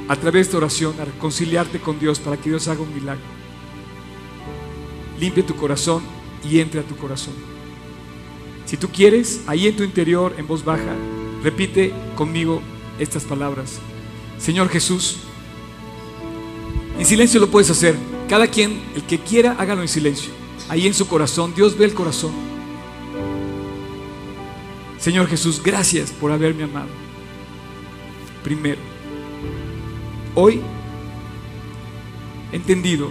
[0.09, 3.23] a través de oración a reconciliarte con Dios para que Dios haga un milagro.
[5.21, 6.03] Limpia tu corazón
[6.49, 7.35] y entre a tu corazón.
[8.65, 10.95] Si tú quieres, ahí en tu interior, en voz baja,
[11.43, 12.63] repite conmigo
[12.99, 13.81] estas palabras.
[14.39, 15.19] Señor Jesús,
[16.99, 17.97] en silencio lo puedes hacer.
[18.29, 20.31] Cada quien, el que quiera, hágalo en silencio.
[20.69, 22.33] Ahí en su corazón, Dios ve el corazón.
[24.99, 26.89] Señor Jesús, gracias por haberme amado.
[28.43, 28.81] Primero,
[30.35, 30.61] hoy
[32.53, 33.11] he entendido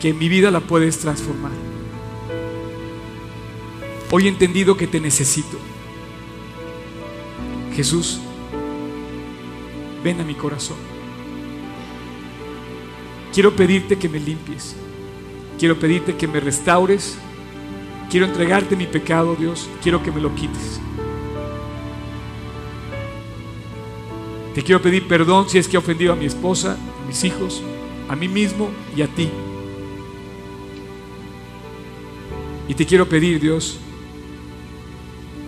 [0.00, 1.52] que mi vida la puedes transformar.
[4.10, 5.58] Hoy he entendido que te necesito.
[7.74, 8.20] Jesús,
[10.02, 10.91] ven a mi corazón.
[13.32, 14.76] Quiero pedirte que me limpies.
[15.58, 17.16] Quiero pedirte que me restaures.
[18.10, 19.70] Quiero entregarte mi pecado, Dios.
[19.82, 20.80] Quiero que me lo quites.
[24.54, 27.62] Te quiero pedir perdón si es que he ofendido a mi esposa, a mis hijos,
[28.06, 29.30] a mí mismo y a ti.
[32.68, 33.78] Y te quiero pedir, Dios,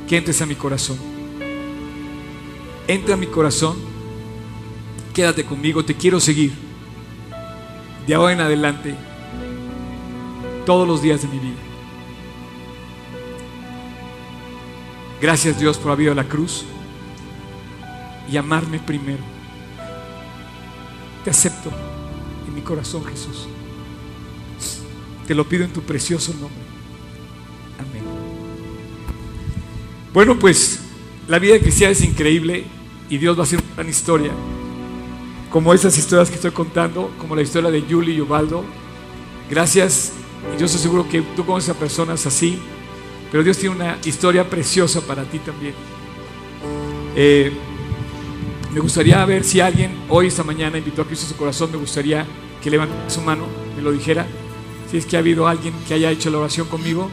[0.08, 0.96] que entres a mi corazón.
[2.88, 3.76] Entra a mi corazón.
[5.12, 6.63] Quédate conmigo, te quiero seguir
[8.06, 8.94] de ahora en adelante,
[10.66, 11.56] todos los días de mi vida.
[15.20, 16.64] Gracias Dios por haber ido a la cruz
[18.30, 19.22] y amarme primero.
[21.24, 21.70] Te acepto
[22.46, 23.48] en mi corazón, Jesús.
[25.26, 26.62] Te lo pido en tu precioso nombre.
[27.78, 28.04] Amén.
[30.12, 30.80] Bueno, pues
[31.28, 32.66] la vida cristiana es increíble
[33.08, 34.32] y Dios va a hacer una gran historia
[35.54, 38.64] como esas historias que estoy contando, como la historia de Julie y Ubaldo.
[39.48, 40.10] Gracias,
[40.52, 42.58] y yo estoy seguro que tú conoces a personas así,
[43.30, 45.74] pero Dios tiene una historia preciosa para ti también.
[47.14, 47.52] Eh,
[48.72, 51.70] me gustaría ver si alguien hoy, esta mañana, invitó a Cristo a su corazón.
[51.70, 52.26] Me gustaría
[52.60, 53.46] que levantara su mano,
[53.76, 54.26] me lo dijera.
[54.90, 57.12] Si es que ha habido alguien que haya hecho la oración conmigo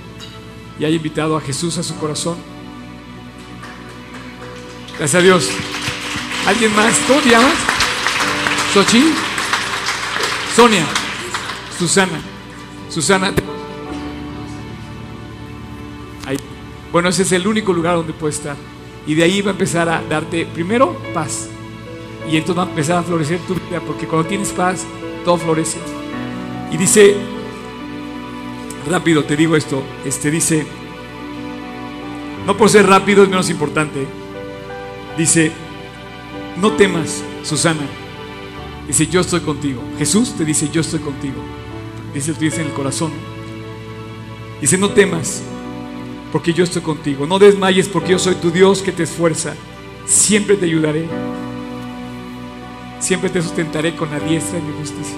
[0.79, 2.37] y haya invitado a Jesús a su corazón.
[4.97, 5.47] Gracias a Dios.
[6.47, 6.97] ¿Alguien más?
[7.07, 7.70] ¿Cómo te llamas?
[8.73, 9.03] Sochi,
[10.55, 10.85] Sonia,
[11.77, 12.21] Susana,
[12.87, 13.33] Susana.
[16.25, 16.37] Ahí.
[16.89, 18.55] Bueno, ese es el único lugar donde puedes estar.
[19.05, 21.49] Y de ahí va a empezar a darte, primero, paz.
[22.31, 24.85] Y entonces va a empezar a florecer tu vida, porque cuando tienes paz,
[25.25, 25.79] todo florece.
[26.71, 27.17] Y dice,
[28.89, 30.65] rápido te digo esto, este dice,
[32.47, 34.07] no por ser rápido es menos importante.
[35.17, 35.51] Dice,
[36.55, 38.00] no temas, Susana
[38.87, 39.81] Dice, yo estoy contigo.
[39.97, 41.41] Jesús te dice, yo estoy contigo.
[42.13, 43.11] Dice, dice en el corazón.
[44.59, 45.41] Dice, no temas,
[46.31, 47.25] porque yo estoy contigo.
[47.25, 49.55] No desmayes, porque yo soy tu Dios que te esfuerza.
[50.05, 51.07] Siempre te ayudaré.
[52.99, 55.15] siempre te sustentaré con la diestra de mi justicia.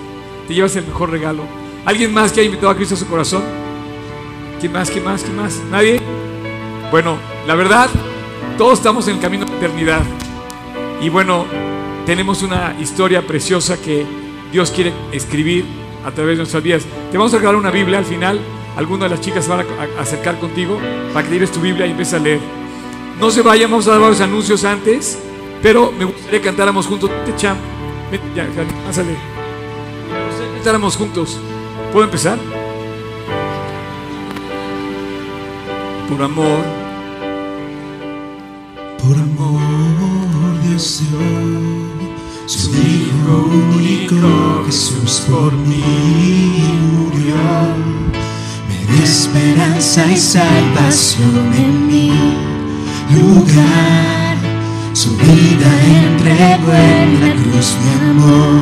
[0.47, 1.43] Te llevas el mejor regalo.
[1.85, 3.43] ¿Alguien más que ha invitado a Cristo a su corazón?
[4.59, 4.89] ¿Quién más?
[4.89, 5.23] ¿Quién más?
[5.23, 5.61] ¿Quién más?
[5.69, 5.99] ¿Nadie?
[6.91, 7.89] Bueno, la verdad,
[8.57, 10.03] todos estamos en el camino de la eternidad.
[11.01, 11.45] Y bueno,
[12.05, 14.05] tenemos una historia preciosa que
[14.51, 15.65] Dios quiere escribir
[16.05, 16.83] a través de nuestras vidas.
[17.11, 18.39] Te vamos a regalar una Biblia al final.
[18.75, 19.65] Algunas de las chicas se van
[19.97, 20.79] a acercar contigo
[21.13, 22.39] para que te lleves tu Biblia y empieces a leer.
[23.19, 25.19] No se vayan, vamos a dar varios anuncios antes,
[25.61, 27.09] pero me gustaría que cantáramos juntos.
[27.09, 27.57] Vete, Cham.
[28.11, 29.11] Vete, ya, ya, pásale.
[29.11, 31.39] Me gustaría que cantáramos juntos.
[31.91, 32.37] ¿Puedo empezar?
[36.09, 36.63] Por amor,
[38.99, 39.52] Por amor
[43.23, 45.81] Hijo único Jesús por mí
[46.91, 47.35] murió.
[48.67, 52.11] Me dio esperanza y salvación en mi
[53.17, 54.37] lugar.
[54.93, 55.71] Su vida
[56.01, 58.61] entregó en la cruz, mi amor,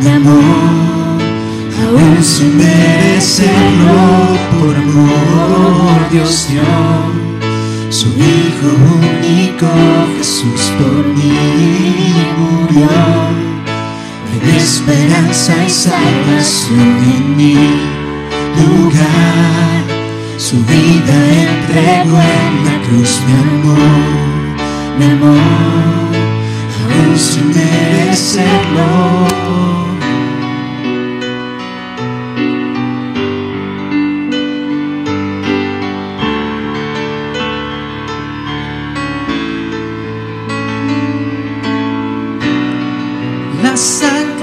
[0.00, 1.18] mi amor.
[1.86, 3.96] Aún sin merecerlo,
[4.60, 6.62] por amor Dios dio
[7.90, 8.68] su Hijo
[8.98, 9.66] único
[10.18, 11.32] Jesús por mí
[12.38, 13.47] murió.
[14.42, 17.54] Esperanza y salvación en mi
[18.56, 19.84] lugar.
[20.36, 21.16] Su vida
[21.46, 23.78] entregó en la cruz, mi amor,
[24.98, 25.38] mi amor,
[26.84, 28.88] aún sin merecerlo.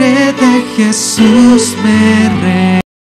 [0.06, 2.85] De Jesús me re